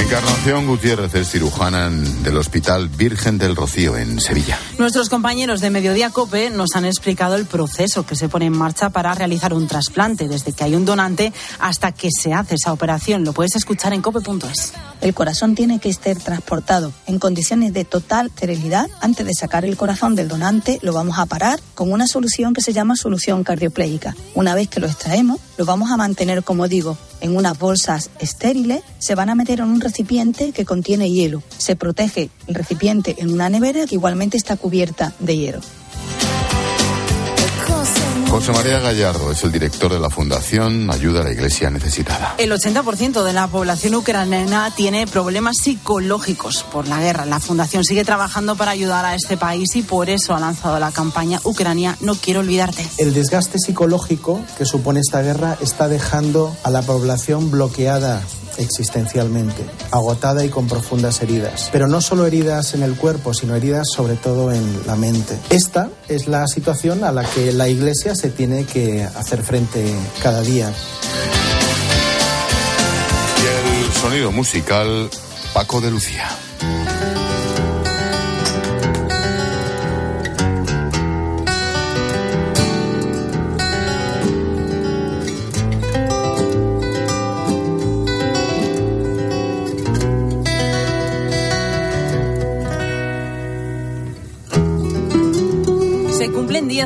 Encarnación 0.00 0.66
Gutiérrez 0.66 1.14
es 1.14 1.30
cirujana 1.30 1.90
del 1.90 2.36
Hospital 2.38 2.88
Virgen 2.88 3.36
del 3.36 3.54
Rocío 3.54 3.98
en 3.98 4.18
Sevilla. 4.18 4.58
Nuestros 4.78 5.10
compañeros 5.10 5.60
de 5.60 5.68
Mediodía 5.68 6.08
Cope 6.08 6.48
nos 6.48 6.74
han 6.74 6.86
explicado 6.86 7.36
el 7.36 7.44
proceso 7.44 8.06
que 8.06 8.16
se 8.16 8.28
pone 8.30 8.46
en 8.46 8.56
marcha 8.56 8.88
para 8.88 9.12
realizar 9.12 9.52
un 9.52 9.68
trasplante, 9.68 10.26
desde 10.26 10.54
que 10.54 10.64
hay 10.64 10.74
un 10.74 10.86
donante 10.86 11.34
hasta 11.58 11.92
que 11.92 12.08
se 12.10 12.32
hace 12.32 12.54
esa 12.54 12.72
operación. 12.72 13.24
Lo 13.24 13.34
puedes 13.34 13.54
escuchar 13.56 13.92
en 13.92 14.00
cope.es. 14.00 14.72
El 15.02 15.12
corazón 15.14 15.54
tiene 15.54 15.78
que 15.78 15.92
ser 15.92 16.18
transportado 16.18 16.92
en 17.06 17.18
condiciones 17.18 17.74
de 17.74 17.84
total 17.84 18.28
esterilidad. 18.28 18.88
Antes 19.02 19.26
de 19.26 19.34
sacar 19.34 19.66
el 19.66 19.76
corazón 19.76 20.14
del 20.14 20.28
donante, 20.28 20.78
lo 20.82 20.94
vamos 20.94 21.18
a 21.18 21.26
parar 21.26 21.60
con 21.74 21.92
una 21.92 22.06
solución 22.06 22.54
que 22.54 22.62
se 22.62 22.72
llama 22.72 22.96
solución 22.96 23.44
cardioplégica. 23.44 24.16
Una 24.34 24.54
vez 24.54 24.68
que 24.68 24.80
lo 24.80 24.86
extraemos, 24.86 25.40
lo 25.58 25.66
vamos 25.66 25.90
a 25.90 25.98
mantener, 25.98 26.42
como 26.42 26.68
digo, 26.68 26.96
en 27.20 27.36
unas 27.36 27.58
bolsas 27.58 28.10
estériles. 28.18 28.82
Se 28.98 29.14
van 29.14 29.28
a 29.28 29.34
meter 29.34 29.60
en 29.60 29.66
un 29.66 29.80
recipiente 29.90 30.52
que 30.52 30.64
contiene 30.64 31.10
hielo. 31.10 31.42
Se 31.58 31.74
protege 31.74 32.30
el 32.46 32.54
recipiente 32.54 33.16
en 33.18 33.32
una 33.32 33.48
nevera 33.48 33.86
que 33.86 33.96
igualmente 33.96 34.36
está 34.36 34.56
cubierta 34.56 35.12
de 35.18 35.36
hielo. 35.36 35.60
José 38.30 38.52
María 38.52 38.78
Gallardo 38.78 39.32
es 39.32 39.42
el 39.42 39.50
director 39.50 39.92
de 39.92 39.98
la 39.98 40.08
Fundación 40.08 40.88
Ayuda 40.88 41.22
a 41.22 41.24
la 41.24 41.32
Iglesia 41.32 41.68
Necesitada. 41.68 42.36
El 42.38 42.52
80% 42.52 43.24
de 43.24 43.32
la 43.32 43.48
población 43.48 43.96
ucraniana 43.96 44.72
tiene 44.72 45.08
problemas 45.08 45.56
psicológicos 45.60 46.62
por 46.62 46.86
la 46.86 47.00
guerra. 47.00 47.26
La 47.26 47.40
Fundación 47.40 47.82
sigue 47.84 48.04
trabajando 48.04 48.54
para 48.54 48.70
ayudar 48.70 49.04
a 49.04 49.16
este 49.16 49.36
país 49.36 49.74
y 49.74 49.82
por 49.82 50.08
eso 50.08 50.36
ha 50.36 50.38
lanzado 50.38 50.78
la 50.78 50.92
campaña 50.92 51.40
Ucrania 51.42 51.98
No 52.00 52.14
quiero 52.14 52.38
olvidarte. 52.38 52.86
El 52.98 53.12
desgaste 53.14 53.58
psicológico 53.58 54.40
que 54.56 54.64
supone 54.64 55.00
esta 55.00 55.22
guerra 55.22 55.58
está 55.60 55.88
dejando 55.88 56.56
a 56.62 56.70
la 56.70 56.82
población 56.82 57.50
bloqueada 57.50 58.22
existencialmente, 58.60 59.64
agotada 59.90 60.44
y 60.44 60.48
con 60.48 60.68
profundas 60.68 61.22
heridas. 61.22 61.68
Pero 61.72 61.88
no 61.88 62.00
solo 62.00 62.26
heridas 62.26 62.74
en 62.74 62.82
el 62.82 62.94
cuerpo, 62.94 63.34
sino 63.34 63.56
heridas 63.56 63.88
sobre 63.94 64.14
todo 64.14 64.52
en 64.52 64.86
la 64.86 64.96
mente. 64.96 65.36
Esta 65.50 65.88
es 66.08 66.28
la 66.28 66.46
situación 66.46 67.02
a 67.04 67.12
la 67.12 67.24
que 67.24 67.52
la 67.52 67.68
Iglesia 67.68 68.14
se 68.14 68.30
tiene 68.30 68.64
que 68.64 69.02
hacer 69.02 69.42
frente 69.42 69.94
cada 70.22 70.42
día. 70.42 70.72
Y 73.42 73.86
el 73.86 73.92
sonido 73.92 74.30
musical 74.30 75.10
Paco 75.52 75.80
de 75.80 75.90
Lucía. 75.90 76.28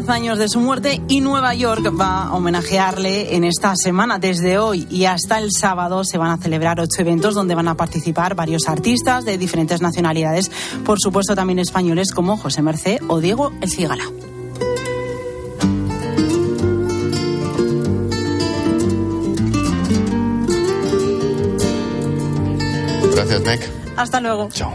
10 0.04 0.10
años 0.10 0.38
de 0.38 0.50
su 0.50 0.60
muerte 0.60 1.00
y 1.08 1.22
Nueva 1.22 1.54
York 1.54 1.90
va 1.98 2.24
a 2.24 2.34
homenajearle 2.34 3.36
en 3.36 3.42
esta 3.42 3.72
semana. 3.74 4.18
Desde 4.18 4.58
hoy 4.58 4.86
y 4.90 5.06
hasta 5.06 5.38
el 5.38 5.48
sábado 5.50 6.04
se 6.04 6.18
van 6.18 6.30
a 6.30 6.36
celebrar 6.36 6.78
ocho 6.78 7.00
eventos 7.00 7.34
donde 7.34 7.54
van 7.54 7.68
a 7.68 7.74
participar 7.74 8.34
varios 8.34 8.68
artistas 8.68 9.24
de 9.24 9.38
diferentes 9.38 9.80
nacionalidades, 9.80 10.50
por 10.84 11.00
supuesto 11.00 11.34
también 11.34 11.58
españoles 11.58 12.12
como 12.12 12.36
José 12.36 12.60
Mercé 12.60 13.00
o 13.08 13.20
Diego 13.20 13.50
El 13.62 13.70
Cigala. 13.70 14.04
Gracias, 23.14 23.40
Nick. 23.40 23.70
Hasta 23.96 24.20
luego. 24.20 24.50
Chao. 24.52 24.74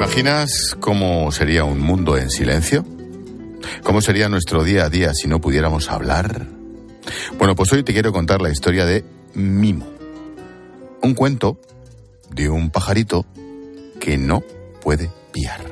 Imaginas 0.00 0.78
cómo 0.80 1.30
sería 1.30 1.64
un 1.64 1.78
mundo 1.78 2.16
en 2.16 2.30
silencio? 2.30 2.86
¿Cómo 3.82 4.00
sería 4.00 4.30
nuestro 4.30 4.64
día 4.64 4.86
a 4.86 4.88
día 4.88 5.12
si 5.12 5.28
no 5.28 5.42
pudiéramos 5.42 5.90
hablar? 5.90 6.46
Bueno, 7.36 7.54
pues 7.54 7.70
hoy 7.74 7.82
te 7.82 7.92
quiero 7.92 8.10
contar 8.10 8.40
la 8.40 8.50
historia 8.50 8.86
de 8.86 9.04
Mimo. 9.34 9.86
Un 11.02 11.12
cuento 11.12 11.60
de 12.30 12.48
un 12.48 12.70
pajarito 12.70 13.26
que 14.00 14.16
no 14.16 14.42
puede 14.80 15.10
piar. 15.32 15.70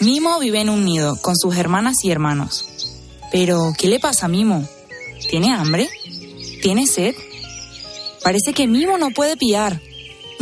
Mimo 0.00 0.40
vive 0.40 0.62
en 0.62 0.70
un 0.70 0.82
nido 0.82 1.20
con 1.20 1.36
sus 1.36 1.58
hermanas 1.58 1.96
y 2.04 2.10
hermanos. 2.10 2.66
Pero, 3.30 3.74
¿qué 3.76 3.88
le 3.88 4.00
pasa 4.00 4.26
a 4.26 4.28
Mimo? 4.30 4.66
¿Tiene 5.28 5.52
hambre? 5.52 5.90
¿Tiene 6.62 6.86
sed? 6.86 7.14
Parece 8.22 8.54
que 8.54 8.66
Mimo 8.66 8.96
no 8.96 9.10
puede 9.10 9.36
piar. 9.36 9.78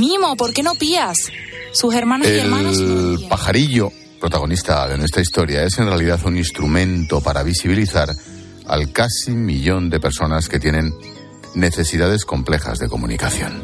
Mimo, 0.02 0.34
¿por 0.34 0.52
qué 0.52 0.64
no 0.64 0.74
pías? 0.74 1.16
Sus 1.70 1.94
hermanas 1.94 2.26
y 2.26 2.36
hermanos... 2.36 2.76
El 2.76 3.28
pajarillo, 3.28 3.92
protagonista 4.18 4.88
de 4.88 4.98
nuestra 4.98 5.22
historia, 5.22 5.62
es 5.62 5.78
en 5.78 5.86
realidad 5.86 6.18
un 6.24 6.36
instrumento 6.36 7.20
para 7.20 7.44
visibilizar 7.44 8.08
al 8.66 8.90
casi 8.90 9.30
millón 9.30 9.90
de 9.90 10.00
personas 10.00 10.48
que 10.48 10.58
tienen 10.58 10.92
necesidades 11.54 12.24
complejas 12.24 12.80
de 12.80 12.88
comunicación. 12.88 13.62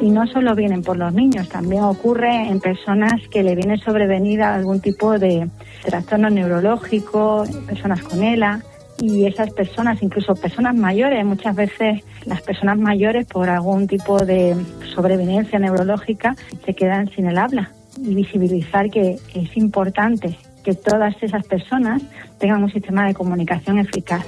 Y 0.00 0.10
no 0.10 0.28
solo 0.28 0.54
vienen 0.54 0.82
por 0.82 0.96
los 0.96 1.12
niños, 1.12 1.48
también 1.48 1.82
ocurre 1.82 2.48
en 2.48 2.60
personas 2.60 3.14
que 3.28 3.42
le 3.42 3.56
viene 3.56 3.76
sobrevenida 3.78 4.54
algún 4.54 4.78
tipo 4.78 5.18
de 5.18 5.50
trastorno 5.84 6.30
neurológico, 6.30 7.44
personas 7.66 8.00
con 8.02 8.22
ELA, 8.22 8.62
y 9.00 9.26
esas 9.26 9.50
personas, 9.52 10.02
incluso 10.02 10.34
personas 10.34 10.74
mayores, 10.74 11.24
muchas 11.24 11.56
veces 11.56 12.02
las 12.26 12.42
personas 12.42 12.78
mayores 12.78 13.26
por 13.26 13.48
algún 13.48 13.86
tipo 13.86 14.18
de 14.18 14.54
sobrevivencia 14.94 15.58
neurológica 15.58 16.36
se 16.64 16.74
quedan 16.74 17.10
sin 17.10 17.26
el 17.26 17.38
habla 17.38 17.72
y 17.98 18.14
visibilizar 18.14 18.90
que 18.90 19.18
es 19.34 19.56
importante 19.56 20.38
que 20.62 20.74
todas 20.74 21.14
esas 21.22 21.46
personas 21.46 22.02
tengan 22.38 22.62
un 22.62 22.70
sistema 22.70 23.06
de 23.06 23.14
comunicación 23.14 23.78
eficaz. 23.78 24.24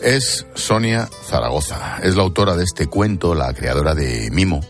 Es 0.00 0.46
Sonia 0.54 1.08
Zaragoza, 1.24 1.98
es 2.02 2.16
la 2.16 2.22
autora 2.22 2.56
de 2.56 2.64
este 2.64 2.86
cuento, 2.86 3.34
la 3.34 3.52
creadora 3.52 3.94
de 3.94 4.30
Mimo. 4.32 4.60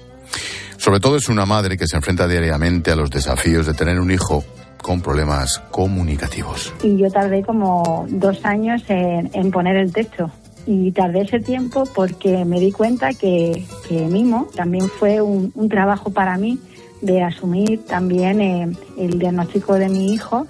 Sobre 0.79 1.01
todo 1.01 1.17
es 1.17 1.29
una 1.29 1.47
madre 1.47 1.77
que 1.77 1.87
se 1.87 1.97
enfrenta 1.97 2.27
diariamente 2.27 2.91
a 2.91 2.97
los 2.97 3.11
desafíos 3.11 3.67
de 3.67 3.75
tener 3.75 4.01
un 4.01 4.11
hijo 4.11 4.45
con 4.83 5.01
problemas 5.01 5.61
comunicativos. 5.71 6.75
Y 6.83 6.99
yo 6.99 7.11
tardé 7.11 7.43
como 7.43 8.07
dos 8.11 8.45
años 8.45 8.83
en, 8.89 9.51
poner 9.51 9.77
el 9.77 9.93
texto. 9.93 10.31
Y 10.67 10.93
tardé 10.93 11.23
ese 11.23 11.41
tiempo 11.41 11.85
porque 11.95 12.45
me 12.45 12.61
di 12.61 12.71
cuenta 12.71 13.15
que, 13.15 13.65
Mimo 13.91 14.49
también 14.55 14.89
fue 14.89 15.21
un, 15.21 15.69
trabajo 15.69 16.11
para 16.11 16.37
mí 16.37 16.59
de 17.01 17.23
asumir 17.23 17.85
también 17.87 18.41
eh, 18.41 18.73
el 18.97 19.19
diagnóstico 19.19 19.75
de 19.75 19.89
mi 19.89 20.13
hijo 20.13 20.47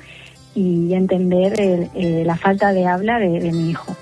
y 0.54 0.92
entender 0.92 1.54
eh, 1.58 2.24
la 2.26 2.36
falta 2.36 2.72
de 2.72 2.86
habla 2.86 3.18
de 3.18 3.52
mi 3.52 3.70
hijo. 3.70 3.96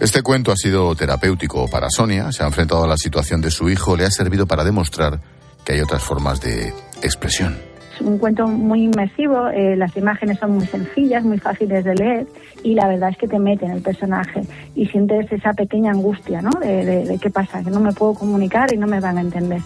Este 0.00 0.22
cuento 0.22 0.52
ha 0.52 0.56
sido 0.56 0.94
terapéutico 0.94 1.68
para 1.68 1.90
Sonia, 1.90 2.30
se 2.32 2.42
ha 2.42 2.46
enfrentado 2.46 2.84
a 2.84 2.88
la 2.88 2.96
situación 2.96 3.40
de 3.40 3.50
su 3.50 3.68
hijo, 3.68 3.96
le 3.96 4.04
ha 4.06 4.10
servido 4.10 4.46
para 4.46 4.64
demostrar 4.64 5.20
que 5.64 5.72
hay 5.72 5.80
otras 5.80 6.02
formas 6.02 6.40
de 6.40 6.72
expresión 7.02 7.67
un 8.00 8.18
cuento 8.18 8.46
muy 8.46 8.84
inmersivo, 8.84 9.48
eh, 9.48 9.76
las 9.76 9.96
imágenes 9.96 10.38
son 10.38 10.52
muy 10.52 10.66
sencillas, 10.66 11.24
muy 11.24 11.38
fáciles 11.38 11.84
de 11.84 11.94
leer 11.94 12.26
y 12.62 12.74
la 12.74 12.88
verdad 12.88 13.10
es 13.10 13.18
que 13.18 13.28
te 13.28 13.38
mete 13.38 13.66
en 13.66 13.72
el 13.72 13.82
personaje 13.82 14.42
y 14.74 14.86
sientes 14.86 15.30
esa 15.30 15.52
pequeña 15.52 15.92
angustia, 15.92 16.42
¿no? 16.42 16.50
De, 16.60 17.18
qué 17.20 17.30
pasa, 17.30 17.62
que 17.62 17.70
no 17.70 17.80
me 17.80 17.92
puedo 17.92 18.14
comunicar 18.14 18.72
y 18.72 18.76
no 18.76 18.86
me 18.86 19.00
van 19.00 19.18
a 19.18 19.20
entender. 19.20 19.60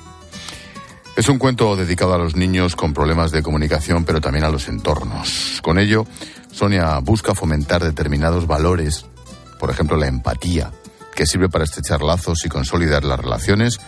Es 1.16 1.28
un 1.28 1.38
cuento 1.38 1.76
dedicado 1.76 2.14
a 2.14 2.18
los 2.18 2.36
niños 2.36 2.74
con 2.74 2.94
problemas 2.94 3.32
de 3.32 3.42
comunicación, 3.42 4.04
pero 4.04 4.20
también 4.20 4.44
a 4.44 4.50
los 4.50 4.68
entornos. 4.68 5.60
Con 5.62 5.78
ello, 5.78 6.06
Sonia 6.50 6.98
busca 7.00 7.34
fomentar 7.34 7.82
determinados 7.82 8.46
valores, 8.46 9.06
por 9.60 9.70
ejemplo 9.70 9.96
la 9.96 10.06
empatía, 10.06 10.70
que 11.14 11.26
sirve 11.26 11.48
para 11.48 11.64
estrechar 11.64 12.02
lazos 12.02 12.44
y 12.46 12.48
consolidar 12.48 13.04
las 13.04 13.20
relaciones 13.20 13.78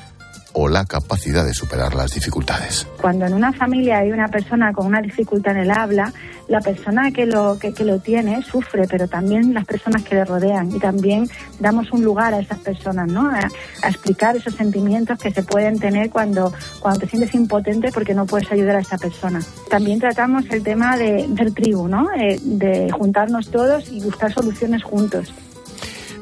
o 0.55 0.69
la 0.69 0.85
capacidad 0.85 1.45
de 1.45 1.53
superar 1.53 1.95
las 1.95 2.13
dificultades. 2.13 2.87
Cuando 3.01 3.27
en 3.27 3.35
una 3.35 3.53
familia 3.53 3.99
hay 3.99 4.13
una 4.13 4.29
persona 4.29 4.73
con 4.73 4.87
una 4.87 5.03
dificultad 5.03 5.57
en 5.57 5.63
el 5.63 5.71
habla, 5.71 6.13
la 6.49 6.61
persona 6.61 7.11
que 7.11 7.27
lo, 7.27 7.59
que, 7.59 7.73
lo 7.85 7.99
tiene 7.99 8.43
sufre, 8.43 8.87
pero 8.89 9.09
también 9.09 9.53
las 9.53 9.65
personas 9.65 10.03
que 10.03 10.15
le 10.15 10.25
rodean 10.25 10.71
y 10.75 10.79
también 10.79 11.29
damos 11.59 11.91
un 11.93 12.05
lugar 12.05 12.35
a 12.35 12.41
esas 12.41 12.59
personas, 12.61 13.09
¿no? 13.09 13.29
A, 13.29 13.49
explicar 13.89 14.37
esos 14.37 14.55
sentimientos 14.55 15.19
que 15.19 15.31
se 15.31 15.43
pueden 15.43 15.79
tener 15.79 16.11
cuando, 16.11 16.53
cuando 16.81 17.01
te 17.01 17.09
sientes 17.09 17.35
impotente 17.35 17.91
porque 17.93 18.15
no 18.15 18.27
puedes 18.27 18.51
ayudar 18.51 18.77
a 18.77 18.81
esa 18.81 18.97
persona. 18.97 19.41
También 19.69 19.99
tratamos 19.99 20.45
el 20.51 20.63
tema 20.63 20.97
de, 20.97 21.27
del 21.29 21.53
tribu, 21.53 21.89
¿no? 21.89 22.09
Eh, 22.15 22.39
de 22.43 22.91
juntarnos 22.91 23.51
todos 23.51 23.91
y 23.91 24.01
buscar 24.01 24.33
soluciones 24.33 24.83
juntos. 24.83 25.33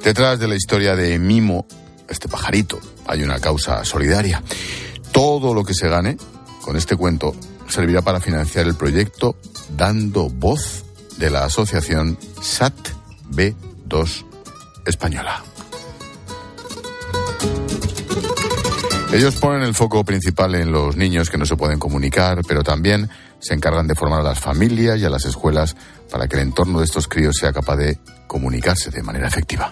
Detrás 0.02 0.40
de 0.40 0.48
la 0.48 0.56
historia 0.56 0.96
de 0.96 1.18
Mimo 1.18 1.66
este 2.12 2.28
pajarito. 2.28 2.78
Hay 3.06 3.22
una 3.22 3.40
causa 3.40 3.84
solidaria. 3.84 4.42
Todo 5.10 5.54
lo 5.54 5.64
que 5.64 5.74
se 5.74 5.88
gane 5.88 6.16
con 6.62 6.76
este 6.76 6.96
cuento 6.96 7.34
servirá 7.68 8.02
para 8.02 8.20
financiar 8.20 8.66
el 8.66 8.74
proyecto 8.74 9.36
Dando 9.76 10.28
Voz 10.28 10.84
de 11.18 11.30
la 11.30 11.44
asociación 11.44 12.18
SAT 12.40 12.74
B2 13.30 14.24
Española. 14.86 15.42
Ellos 19.12 19.36
ponen 19.36 19.62
el 19.62 19.74
foco 19.74 20.04
principal 20.04 20.54
en 20.54 20.72
los 20.72 20.96
niños 20.96 21.28
que 21.28 21.36
no 21.36 21.44
se 21.44 21.56
pueden 21.56 21.78
comunicar, 21.78 22.40
pero 22.48 22.62
también 22.62 23.10
se 23.40 23.52
encargan 23.52 23.86
de 23.86 23.94
formar 23.94 24.20
a 24.20 24.22
las 24.22 24.40
familias 24.40 24.98
y 24.98 25.04
a 25.04 25.10
las 25.10 25.26
escuelas 25.26 25.76
para 26.10 26.28
que 26.28 26.36
el 26.36 26.42
entorno 26.42 26.78
de 26.78 26.86
estos 26.86 27.08
críos 27.08 27.36
sea 27.38 27.52
capaz 27.52 27.76
de 27.76 27.98
comunicarse 28.26 28.90
de 28.90 29.02
manera 29.02 29.28
efectiva. 29.28 29.70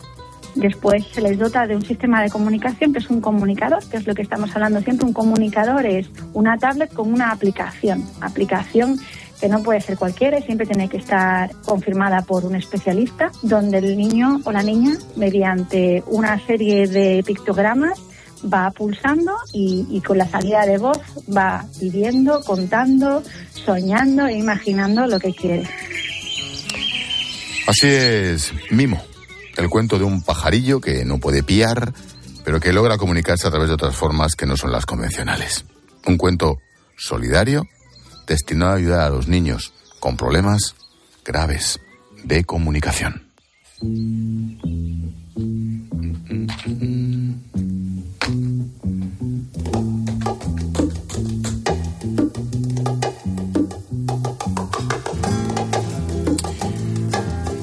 Después 0.54 1.04
se 1.12 1.20
les 1.20 1.38
dota 1.38 1.66
de 1.66 1.76
un 1.76 1.84
sistema 1.84 2.22
de 2.22 2.30
comunicación 2.30 2.92
que 2.92 2.98
es 2.98 3.10
un 3.10 3.20
comunicador, 3.20 3.82
que 3.88 3.98
es 3.98 4.06
lo 4.06 4.14
que 4.14 4.22
estamos 4.22 4.54
hablando 4.54 4.80
siempre. 4.80 5.06
Un 5.06 5.12
comunicador 5.12 5.86
es 5.86 6.08
una 6.32 6.58
tablet 6.58 6.92
con 6.92 7.12
una 7.12 7.30
aplicación. 7.30 8.04
Aplicación 8.20 8.98
que 9.40 9.48
no 9.48 9.62
puede 9.62 9.80
ser 9.80 9.96
cualquiera 9.96 10.38
y 10.38 10.42
siempre 10.42 10.66
tiene 10.66 10.88
que 10.88 10.98
estar 10.98 11.50
confirmada 11.64 12.22
por 12.22 12.44
un 12.44 12.56
especialista, 12.56 13.30
donde 13.42 13.78
el 13.78 13.96
niño 13.96 14.40
o 14.44 14.52
la 14.52 14.62
niña, 14.62 14.98
mediante 15.16 16.04
una 16.08 16.38
serie 16.46 16.86
de 16.86 17.22
pictogramas, 17.24 17.98
va 18.52 18.70
pulsando 18.70 19.32
y, 19.52 19.86
y, 19.90 20.00
con 20.00 20.18
la 20.18 20.26
salida 20.26 20.64
de 20.66 20.78
voz 20.78 20.98
va 21.34 21.64
pidiendo, 21.78 22.40
contando, 22.42 23.22
soñando 23.52 24.26
e 24.26 24.38
imaginando 24.38 25.06
lo 25.06 25.18
que 25.18 25.32
quiere. 25.32 25.68
Así 27.66 27.86
es, 27.86 28.52
Mimo 28.70 29.00
el 29.56 29.68
cuento 29.68 29.98
de 29.98 30.04
un 30.04 30.22
pajarillo 30.22 30.80
que 30.80 31.04
no 31.04 31.18
puede 31.18 31.42
piar, 31.42 31.92
pero 32.44 32.60
que 32.60 32.72
logra 32.72 32.98
comunicarse 32.98 33.46
a 33.46 33.50
través 33.50 33.68
de 33.68 33.74
otras 33.74 33.96
formas 33.96 34.34
que 34.34 34.46
no 34.46 34.56
son 34.56 34.72
las 34.72 34.86
convencionales. 34.86 35.64
Un 36.06 36.16
cuento 36.16 36.58
solidario 36.96 37.64
destinado 38.26 38.72
a 38.72 38.76
ayudar 38.76 39.00
a 39.00 39.10
los 39.10 39.28
niños 39.28 39.72
con 39.98 40.16
problemas 40.16 40.74
graves 41.24 41.80
de 42.24 42.44
comunicación. 42.44 43.30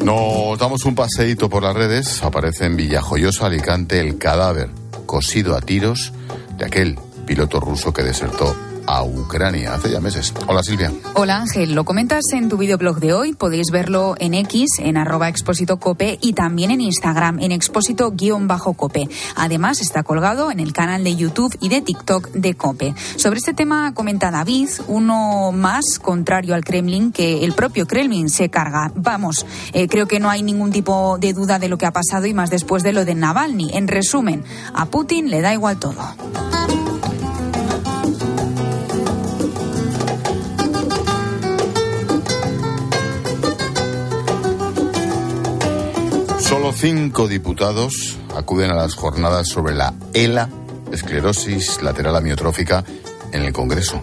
Nos 0.07 0.57
damos 0.57 0.85
un 0.85 0.95
paseíto 0.95 1.49
por 1.49 1.63
las 1.63 1.75
redes. 1.75 2.23
Aparece 2.23 2.63
en 2.63 2.77
Villajoyosa, 2.77 3.47
Alicante, 3.47 3.99
el 3.99 4.17
cadáver 4.17 4.69
cosido 5.05 5.53
a 5.53 5.59
tiros 5.59 6.13
de 6.57 6.65
aquel 6.65 6.97
piloto 7.25 7.59
ruso 7.59 7.91
que 7.91 8.03
desertó 8.03 8.55
a 8.87 9.03
Ucrania 9.03 9.75
hace 9.75 9.91
ya 9.91 9.99
meses. 9.99 10.33
Hola 10.47 10.63
Silvia. 10.63 10.91
Hola 11.13 11.37
Ángel, 11.37 11.75
lo 11.75 11.83
comentas 11.83 12.23
en 12.33 12.49
tu 12.49 12.57
videoblog 12.57 12.99
de 12.99 13.13
hoy, 13.13 13.33
podéis 13.33 13.67
verlo 13.71 14.15
en 14.19 14.33
X, 14.33 14.79
en 14.79 14.97
arroba 14.97 15.29
expósito 15.29 15.77
cope 15.77 16.17
y 16.21 16.33
también 16.33 16.71
en 16.71 16.81
Instagram, 16.81 17.39
en 17.39 17.51
expósito-cope. 17.51 19.09
Además 19.35 19.81
está 19.81 20.03
colgado 20.03 20.51
en 20.51 20.59
el 20.59 20.73
canal 20.73 21.03
de 21.03 21.15
YouTube 21.15 21.55
y 21.59 21.69
de 21.69 21.81
TikTok 21.81 22.31
de 22.31 22.55
Cope. 22.55 22.95
Sobre 23.17 23.37
este 23.37 23.53
tema 23.53 23.93
comenta 23.93 24.31
David, 24.31 24.69
uno 24.87 25.51
más 25.51 25.99
contrario 25.99 26.55
al 26.55 26.63
Kremlin, 26.63 27.11
que 27.11 27.43
el 27.43 27.53
propio 27.53 27.85
Kremlin 27.87 28.29
se 28.29 28.49
carga. 28.49 28.91
Vamos, 28.95 29.45
eh, 29.73 29.87
creo 29.87 30.07
que 30.07 30.19
no 30.19 30.29
hay 30.29 30.43
ningún 30.43 30.71
tipo 30.71 31.17
de 31.19 31.33
duda 31.33 31.59
de 31.59 31.67
lo 31.67 31.77
que 31.77 31.85
ha 31.85 31.91
pasado 31.91 32.25
y 32.25 32.33
más 32.33 32.49
después 32.49 32.83
de 32.83 32.93
lo 32.93 33.03
de 33.03 33.15
Navalny. 33.15 33.71
En 33.73 33.87
resumen, 33.87 34.43
a 34.73 34.85
Putin 34.85 35.29
le 35.29 35.41
da 35.41 35.53
igual 35.53 35.77
todo. 35.77 35.97
Cinco 46.77 47.27
diputados 47.27 48.19
acuden 48.35 48.69
a 48.69 48.75
las 48.75 48.93
jornadas 48.93 49.47
sobre 49.47 49.73
la 49.73 49.95
ELA, 50.13 50.47
esclerosis 50.91 51.81
lateral 51.81 52.15
amiotrófica, 52.15 52.83
en 53.31 53.41
el 53.41 53.51
Congreso. 53.51 53.99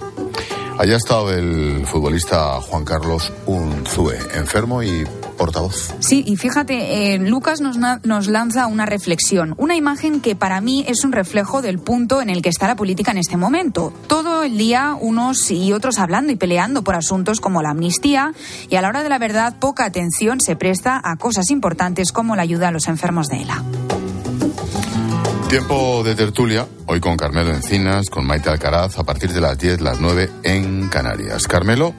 Allá 0.77 0.95
ha 0.95 0.97
estado 0.97 1.33
el 1.33 1.87
futbolista 1.87 2.61
Juan 2.61 2.85
Carlos 2.85 3.33
Unzue, 3.47 4.19
enfermo 4.35 4.83
y 4.83 5.05
portavoz. 5.35 5.94
Sí, 6.01 6.25
y 6.27 6.37
fíjate, 6.37 7.14
eh, 7.14 7.18
Lucas 7.18 7.61
nos, 7.61 7.77
nos 7.77 8.27
lanza 8.27 8.66
una 8.66 8.87
reflexión, 8.87 9.55
una 9.59 9.77
imagen 9.77 10.20
que 10.20 10.35
para 10.35 10.61
mí 10.61 10.85
es 10.88 11.05
un 11.05 11.12
reflejo 11.12 11.62
del 11.62 11.79
punto 11.79 12.23
en 12.23 12.31
el 12.31 12.42
que 12.42 12.49
está 12.49 12.66
la 12.66 12.77
política 12.77 13.11
en 13.11 13.18
este 13.18 13.37
momento. 13.37 13.92
Todo 14.07 14.42
el 14.42 14.59
día 14.59 14.97
unos 14.99 15.51
y 15.51 15.73
otros 15.73 15.99
hablando 15.99 16.33
y 16.33 16.37
peleando 16.37 16.83
por 16.83 16.94
asuntos 16.94 17.40
como 17.40 17.62
la 17.62 17.70
amnistía 17.70 18.33
y 18.68 18.77
a 18.77 18.83
la 18.83 18.88
hora 18.88 19.03
de 19.03 19.09
la 19.09 19.18
verdad 19.18 19.57
poca 19.59 19.85
atención 19.85 20.40
se 20.40 20.57
presta 20.57 21.01
a 21.03 21.16
cosas 21.16 21.51
importantes 21.51 22.12
como 22.12 22.37
la 22.37 22.42
ayuda 22.42 22.68
a 22.68 22.70
los 22.70 22.88
enfermos 22.88 23.29
de 23.29 23.42
ELA. 23.42 23.62
Tiempo 25.49 26.03
de 26.03 26.14
tertulia, 26.16 26.66
hoy 26.87 27.01
con 27.01 27.16
Carmelo 27.16 27.51
Encinas, 27.51 28.11
con 28.11 28.27
Maite 28.27 28.51
Alcaraz, 28.51 28.99
a 28.99 29.05
partir 29.05 29.33
de 29.33 29.40
las 29.40 29.57
10, 29.57 29.83
las 29.83 30.01
9 30.01 30.31
en 30.42 30.88
Canarias. 30.88 31.47
Carmelo 31.47 31.94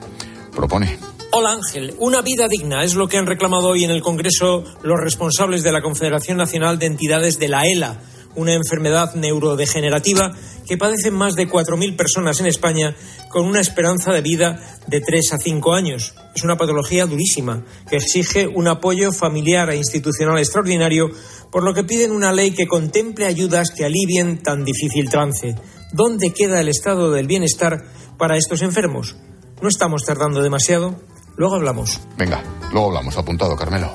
propone. 0.54 1.15
Hola 1.38 1.52
Ángel, 1.52 1.94
una 1.98 2.22
vida 2.22 2.48
digna 2.48 2.82
es 2.82 2.94
lo 2.94 3.08
que 3.08 3.18
han 3.18 3.26
reclamado 3.26 3.68
hoy 3.68 3.84
en 3.84 3.90
el 3.90 4.00
Congreso 4.00 4.64
los 4.82 4.98
responsables 4.98 5.62
de 5.62 5.70
la 5.70 5.82
Confederación 5.82 6.38
Nacional 6.38 6.78
de 6.78 6.86
Entidades 6.86 7.38
de 7.38 7.48
la 7.48 7.66
ELA, 7.66 8.00
una 8.36 8.54
enfermedad 8.54 9.14
neurodegenerativa 9.14 10.34
que 10.66 10.78
padecen 10.78 11.12
más 11.12 11.34
de 11.34 11.46
4.000 11.46 11.94
personas 11.94 12.40
en 12.40 12.46
España 12.46 12.96
con 13.28 13.44
una 13.44 13.60
esperanza 13.60 14.14
de 14.14 14.22
vida 14.22 14.62
de 14.86 15.02
3 15.02 15.34
a 15.34 15.36
5 15.36 15.74
años. 15.74 16.14
Es 16.34 16.42
una 16.42 16.56
patología 16.56 17.04
durísima 17.04 17.66
que 17.86 17.96
exige 17.96 18.46
un 18.46 18.66
apoyo 18.66 19.12
familiar 19.12 19.68
e 19.68 19.76
institucional 19.76 20.38
extraordinario, 20.38 21.10
por 21.52 21.64
lo 21.64 21.74
que 21.74 21.84
piden 21.84 22.12
una 22.12 22.32
ley 22.32 22.52
que 22.52 22.66
contemple 22.66 23.26
ayudas 23.26 23.72
que 23.76 23.84
alivien 23.84 24.42
tan 24.42 24.64
difícil 24.64 25.10
trance. 25.10 25.54
¿Dónde 25.92 26.32
queda 26.32 26.62
el 26.62 26.70
estado 26.70 27.10
del 27.10 27.26
bienestar 27.26 27.84
para 28.16 28.38
estos 28.38 28.62
enfermos? 28.62 29.16
¿No 29.60 29.68
estamos 29.68 30.02
tardando 30.02 30.40
demasiado? 30.40 30.98
Luego 31.36 31.56
hablamos. 31.56 32.00
Venga, 32.16 32.42
luego 32.72 32.88
hablamos. 32.88 33.16
Apuntado, 33.16 33.56
Carmelo. 33.56 33.90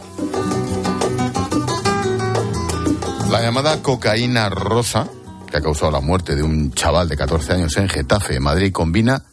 La 3.30 3.41
llamada 3.41 3.82
cocaína 3.82 4.49
rosa, 4.49 5.08
que 5.49 5.58
ha 5.58 5.62
causado 5.62 5.91
la 5.91 6.01
muerte 6.01 6.36
de 6.36 6.43
un 6.43 6.73
chaval 6.73 7.08
de 7.08 7.17
14 7.17 7.54
años 7.54 7.77
en 7.77 7.89
Getafe, 7.89 8.39
Madrid, 8.39 8.71
combina 8.71 9.23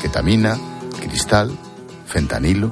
ketamina, 0.00 0.58
cristal, 1.00 1.56
fentanilo. 2.06 2.70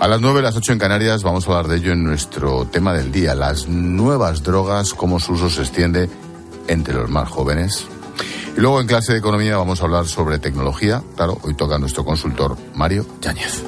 A 0.00 0.08
las 0.08 0.20
9, 0.20 0.42
las 0.42 0.56
8 0.56 0.72
en 0.72 0.78
Canarias 0.78 1.22
vamos 1.22 1.46
a 1.46 1.50
hablar 1.50 1.68
de 1.68 1.76
ello 1.76 1.92
en 1.92 2.02
nuestro 2.02 2.66
tema 2.66 2.92
del 2.92 3.12
día, 3.12 3.34
las 3.34 3.68
nuevas 3.68 4.42
drogas, 4.42 4.92
cómo 4.92 5.20
su 5.20 5.32
uso 5.34 5.48
se 5.48 5.62
extiende 5.62 6.08
entre 6.66 6.94
los 6.94 7.08
más 7.08 7.28
jóvenes. 7.28 7.86
Y 8.56 8.60
luego 8.60 8.80
en 8.80 8.86
clase 8.86 9.12
de 9.12 9.18
economía 9.18 9.56
vamos 9.56 9.80
a 9.80 9.84
hablar 9.84 10.06
sobre 10.06 10.38
tecnología. 10.38 11.02
Claro, 11.16 11.38
hoy 11.42 11.54
toca 11.54 11.78
nuestro 11.78 12.04
consultor 12.04 12.56
Mario 12.74 13.06
Yáñez. 13.20 13.62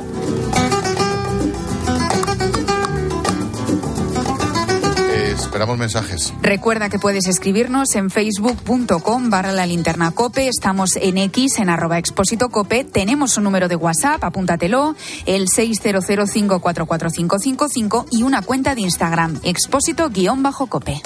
Esperamos 5.56 5.78
mensajes. 5.78 6.34
Recuerda 6.42 6.90
que 6.90 6.98
puedes 6.98 7.26
escribirnos 7.28 7.94
en 7.94 8.10
facebook.com 8.10 9.30
barra 9.30 9.52
la 9.52 9.64
linterna 9.64 10.10
cope. 10.10 10.48
Estamos 10.48 10.96
en 10.96 11.16
X, 11.16 11.60
en 11.60 11.70
arroba 11.70 11.96
expósito 11.96 12.50
cope. 12.50 12.84
Tenemos 12.84 13.38
un 13.38 13.44
número 13.44 13.66
de 13.66 13.76
WhatsApp, 13.76 14.22
apúntatelo, 14.22 14.94
el 15.24 15.46
600544555 15.46 18.04
y 18.10 18.22
una 18.22 18.42
cuenta 18.42 18.74
de 18.74 18.82
Instagram, 18.82 19.40
expósito-cope. 19.44 21.00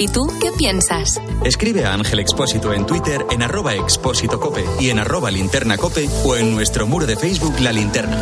¿Y 0.00 0.08
tú 0.08 0.32
qué 0.40 0.50
piensas? 0.52 1.20
Escribe 1.44 1.84
a 1.84 1.92
Ángel 1.92 2.20
Expósito 2.20 2.72
en 2.72 2.86
Twitter 2.86 3.26
en 3.30 3.42
arroba 3.42 3.74
expósito 3.74 4.40
cope 4.40 4.64
y 4.80 4.88
en 4.88 4.98
arroba 4.98 5.30
linterna 5.30 5.76
cope 5.76 6.08
o 6.24 6.36
en 6.36 6.54
nuestro 6.54 6.86
muro 6.86 7.04
de 7.04 7.16
Facebook 7.16 7.60
La 7.60 7.70
Linterna. 7.70 8.18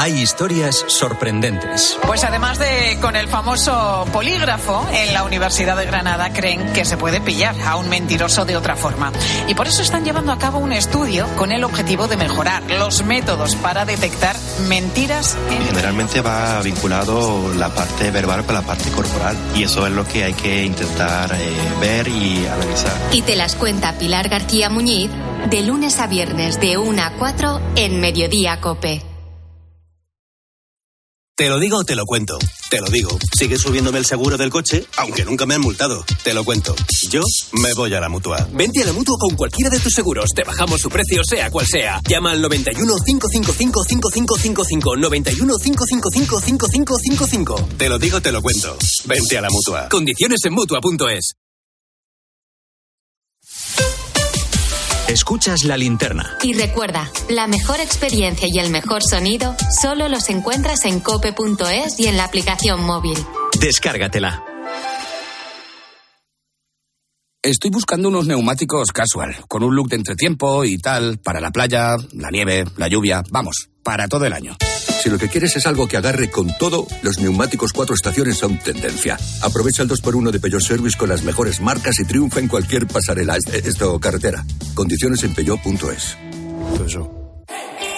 Hay 0.00 0.18
historias 0.18 0.82
sorprendentes. 0.88 1.98
Pues 2.06 2.24
además 2.24 2.58
de 2.58 2.96
con 3.02 3.16
el 3.16 3.28
famoso 3.28 4.06
polígrafo, 4.10 4.88
en 4.94 5.12
la 5.12 5.24
Universidad 5.24 5.76
de 5.76 5.84
Granada 5.84 6.32
creen 6.32 6.72
que 6.72 6.86
se 6.86 6.96
puede 6.96 7.20
pillar 7.20 7.54
a 7.66 7.76
un 7.76 7.90
mentiroso 7.90 8.46
de 8.46 8.56
otra 8.56 8.76
forma. 8.76 9.12
Y 9.46 9.54
por 9.54 9.68
eso 9.68 9.82
están 9.82 10.02
llevando 10.02 10.32
a 10.32 10.38
cabo 10.38 10.58
un 10.58 10.72
estudio 10.72 11.26
con 11.36 11.52
el 11.52 11.64
objetivo 11.64 12.08
de 12.08 12.16
mejorar 12.16 12.62
los 12.70 13.04
métodos 13.04 13.56
para 13.56 13.84
detectar 13.84 14.36
mentiras. 14.68 15.36
En... 15.50 15.66
Generalmente 15.66 16.22
va 16.22 16.62
vinculado 16.62 17.52
la 17.52 17.68
parte 17.68 18.10
verbal 18.10 18.46
con 18.46 18.54
la 18.54 18.62
parte 18.62 18.90
corporal. 18.92 19.36
Y 19.54 19.64
eso 19.64 19.86
es 19.86 19.92
lo 19.92 20.08
que 20.08 20.24
hay 20.24 20.32
que 20.32 20.64
intentar 20.64 21.30
eh, 21.34 21.52
ver 21.78 22.08
y 22.08 22.46
analizar. 22.46 22.96
Y 23.12 23.20
te 23.20 23.36
las 23.36 23.54
cuenta 23.54 23.98
Pilar 23.98 24.30
García 24.30 24.70
Muñiz 24.70 25.10
de 25.50 25.60
lunes 25.60 26.00
a 26.00 26.06
viernes 26.06 26.58
de 26.58 26.78
1 26.78 27.02
a 27.02 27.10
4 27.18 27.60
en 27.76 28.00
Mediodía 28.00 28.62
Cope. 28.62 29.09
Te 31.40 31.48
lo 31.48 31.58
digo 31.58 31.78
o 31.78 31.84
te 31.84 31.96
lo 31.96 32.04
cuento. 32.04 32.38
Te 32.68 32.82
lo 32.82 32.88
digo. 32.88 33.18
Sigue 33.34 33.56
subiéndome 33.56 33.96
el 33.96 34.04
seguro 34.04 34.36
del 34.36 34.50
coche, 34.50 34.84
aunque 34.98 35.24
nunca 35.24 35.46
me 35.46 35.54
han 35.54 35.62
multado. 35.62 36.04
Te 36.22 36.34
lo 36.34 36.44
cuento. 36.44 36.76
Yo 37.08 37.22
me 37.52 37.72
voy 37.72 37.94
a 37.94 38.00
la 38.00 38.10
mutua. 38.10 38.46
Vente 38.52 38.82
a 38.82 38.84
la 38.84 38.92
mutua 38.92 39.16
con 39.18 39.36
cualquiera 39.36 39.70
de 39.70 39.80
tus 39.80 39.94
seguros. 39.94 40.28
Te 40.36 40.44
bajamos 40.44 40.82
su 40.82 40.90
precio, 40.90 41.24
sea 41.24 41.50
cual 41.50 41.64
sea. 41.66 41.98
Llama 42.06 42.32
al 42.32 42.42
91 42.42 42.94
555 43.06 43.84
5555. 43.84 44.96
91 44.96 45.54
555 45.56 46.40
5555. 46.42 47.68
Te 47.78 47.88
lo 47.88 47.98
digo, 47.98 48.20
te 48.20 48.32
lo 48.32 48.42
cuento. 48.42 48.76
Vente 49.06 49.38
a 49.38 49.40
la 49.40 49.48
mutua. 49.48 49.88
Condiciones 49.88 50.40
en 50.44 50.52
mutua.es. 50.52 51.36
Escuchas 55.10 55.64
la 55.64 55.76
linterna. 55.76 56.38
Y 56.40 56.52
recuerda, 56.52 57.10
la 57.28 57.48
mejor 57.48 57.80
experiencia 57.80 58.46
y 58.48 58.60
el 58.60 58.70
mejor 58.70 59.02
sonido 59.02 59.56
solo 59.82 60.08
los 60.08 60.30
encuentras 60.30 60.84
en 60.84 61.00
cope.es 61.00 61.98
y 61.98 62.06
en 62.06 62.16
la 62.16 62.22
aplicación 62.22 62.84
móvil. 62.84 63.18
Descárgatela. 63.58 64.49
Estoy 67.42 67.70
buscando 67.70 68.08
unos 68.08 68.26
neumáticos 68.26 68.92
casual, 68.92 69.34
con 69.48 69.62
un 69.62 69.74
look 69.74 69.88
de 69.88 69.96
entretiempo 69.96 70.62
y 70.66 70.76
tal, 70.76 71.16
para 71.16 71.40
la 71.40 71.50
playa, 71.50 71.96
la 72.12 72.30
nieve, 72.30 72.66
la 72.76 72.86
lluvia, 72.86 73.22
vamos, 73.30 73.70
para 73.82 74.08
todo 74.08 74.26
el 74.26 74.34
año. 74.34 74.58
Si 75.02 75.08
lo 75.08 75.16
que 75.16 75.28
quieres 75.28 75.56
es 75.56 75.64
algo 75.64 75.88
que 75.88 75.96
agarre 75.96 76.30
con 76.30 76.54
todo, 76.58 76.86
los 77.00 77.18
neumáticos 77.18 77.72
cuatro 77.72 77.94
estaciones 77.94 78.36
son 78.36 78.58
tendencia. 78.58 79.16
Aprovecha 79.40 79.82
el 79.82 79.88
2x1 79.88 80.32
de 80.32 80.38
Peugeot 80.38 80.60
Service 80.60 80.98
con 80.98 81.08
las 81.08 81.22
mejores 81.22 81.62
marcas 81.62 81.98
y 82.00 82.04
triunfa 82.04 82.40
en 82.40 82.48
cualquier 82.48 82.86
pasarela, 82.86 83.38
esto 83.38 83.98
carretera. 83.98 84.44
Condiciones 84.74 85.24
en 85.24 85.34
peugeot.es. 85.34 86.18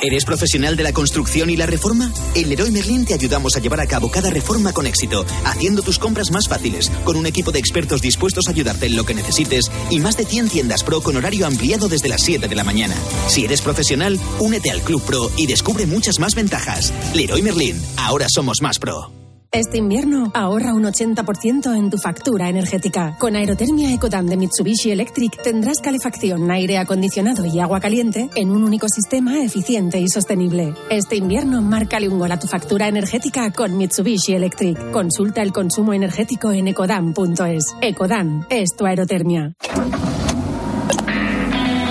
¿Eres 0.04 0.24
profesional 0.24 0.76
de 0.76 0.82
la 0.82 0.92
construcción 0.92 1.48
y 1.48 1.56
la 1.56 1.66
reforma? 1.66 2.12
En 2.34 2.48
Leroy 2.48 2.72
Merlin 2.72 3.04
te 3.04 3.14
ayudamos 3.14 3.54
a 3.54 3.60
llevar 3.60 3.80
a 3.80 3.86
cabo 3.86 4.10
cada 4.10 4.30
reforma 4.30 4.72
con 4.72 4.84
éxito, 4.88 5.24
haciendo 5.44 5.80
tus 5.80 6.00
compras 6.00 6.32
más 6.32 6.48
fáciles, 6.48 6.90
con 7.04 7.14
un 7.14 7.24
equipo 7.24 7.52
de 7.52 7.60
expertos 7.60 8.02
dispuestos 8.02 8.48
a 8.48 8.50
ayudarte 8.50 8.86
en 8.86 8.96
lo 8.96 9.06
que 9.06 9.14
necesites 9.14 9.70
y 9.90 10.00
más 10.00 10.16
de 10.16 10.24
100 10.24 10.48
tiendas 10.48 10.82
Pro 10.82 11.02
con 11.02 11.16
horario 11.16 11.46
ampliado 11.46 11.88
desde 11.88 12.08
las 12.08 12.22
7 12.22 12.48
de 12.48 12.54
la 12.56 12.64
mañana. 12.64 12.96
Si 13.28 13.44
eres 13.44 13.62
profesional, 13.62 14.18
únete 14.40 14.72
al 14.72 14.80
Club 14.80 15.02
Pro 15.02 15.30
y 15.36 15.46
descubre 15.46 15.86
muchas 15.86 16.18
más 16.18 16.34
ventajas. 16.34 16.92
Leroy 17.14 17.42
Merlin, 17.42 17.80
ahora 17.96 18.26
somos 18.28 18.60
más 18.60 18.80
pro. 18.80 19.21
Este 19.54 19.76
invierno 19.76 20.30
ahorra 20.32 20.72
un 20.72 20.84
80% 20.84 21.76
en 21.76 21.90
tu 21.90 21.98
factura 21.98 22.48
energética. 22.48 23.16
Con 23.18 23.36
Aerotermia 23.36 23.92
Ecodam 23.92 24.24
de 24.24 24.38
Mitsubishi 24.38 24.90
Electric 24.90 25.42
tendrás 25.42 25.76
calefacción, 25.82 26.50
aire 26.50 26.78
acondicionado 26.78 27.44
y 27.44 27.60
agua 27.60 27.78
caliente 27.78 28.30
en 28.34 28.50
un 28.50 28.64
único 28.64 28.88
sistema 28.88 29.44
eficiente 29.44 30.00
y 30.00 30.08
sostenible. 30.08 30.72
Este 30.88 31.16
invierno 31.16 31.60
márcale 31.60 32.08
un 32.08 32.18
gol 32.18 32.32
a 32.32 32.38
tu 32.38 32.46
factura 32.46 32.88
energética 32.88 33.50
con 33.50 33.76
Mitsubishi 33.76 34.32
Electric. 34.32 34.90
Consulta 34.90 35.42
el 35.42 35.52
consumo 35.52 35.92
energético 35.92 36.50
en 36.50 36.68
ecodam.es. 36.68 37.76
Ecodam 37.82 38.46
es 38.48 38.70
tu 38.74 38.86
aerotermia. 38.86 39.52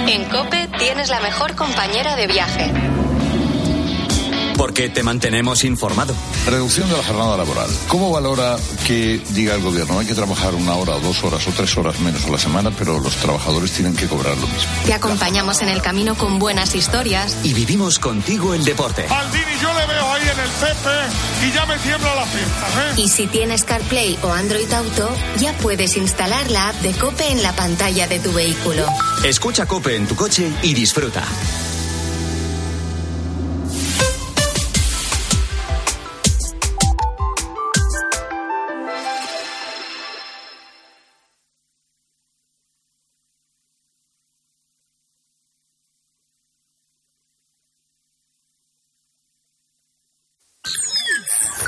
En 0.09 0.23
Cope 0.29 0.67
tienes 0.79 1.11
la 1.11 1.21
mejor 1.21 1.55
compañera 1.55 2.15
de 2.15 2.25
viaje. 2.25 2.90
Porque 4.61 4.89
te 4.89 5.01
mantenemos 5.01 5.63
informado. 5.63 6.13
Reducción 6.45 6.87
de 6.87 6.95
la 6.95 7.01
jornada 7.01 7.35
laboral. 7.35 7.67
¿Cómo 7.87 8.11
valora 8.11 8.57
que 8.85 9.19
diga 9.29 9.55
el 9.55 9.61
gobierno 9.63 9.97
hay 9.97 10.05
que 10.05 10.13
trabajar 10.13 10.53
una 10.53 10.75
hora, 10.75 10.99
dos 10.99 11.23
horas 11.23 11.47
o 11.47 11.51
tres 11.51 11.75
horas 11.77 11.99
menos 11.99 12.23
a 12.25 12.29
la 12.29 12.37
semana, 12.37 12.69
pero 12.69 12.99
los 12.99 13.15
trabajadores 13.15 13.71
tienen 13.71 13.95
que 13.95 14.05
cobrar 14.05 14.37
lo 14.37 14.45
mismo? 14.45 14.71
Te 14.85 14.93
acompañamos 14.93 15.63
en 15.63 15.69
el 15.69 15.81
camino 15.81 16.13
con 16.13 16.37
buenas 16.37 16.75
historias. 16.75 17.37
Y 17.43 17.55
vivimos 17.55 17.97
contigo 17.97 18.53
el 18.53 18.63
deporte. 18.63 19.07
Maldini 19.09 19.57
yo 19.59 19.73
le 19.73 19.87
veo 19.87 20.13
ahí 20.13 20.21
en 20.21 20.39
el 20.39 20.49
Pepe 20.51 21.47
y 21.47 21.51
ya 21.51 21.65
me 21.65 21.79
tiembla 21.79 22.13
la 22.13 22.25
pierna. 22.25 22.91
¿eh? 22.91 22.93
Y 22.97 23.09
si 23.09 23.25
tienes 23.25 23.63
CarPlay 23.63 24.19
o 24.21 24.31
Android 24.31 24.71
Auto, 24.71 25.09
ya 25.39 25.53
puedes 25.53 25.97
instalar 25.97 26.51
la 26.51 26.69
app 26.69 26.75
de 26.83 26.91
Cope 26.91 27.31
en 27.31 27.41
la 27.41 27.55
pantalla 27.55 28.07
de 28.07 28.19
tu 28.19 28.31
vehículo. 28.31 28.85
Escucha 29.23 29.65
Cope 29.65 29.95
en 29.95 30.05
tu 30.05 30.15
coche 30.15 30.51
y 30.61 30.75
disfruta. 30.75 31.23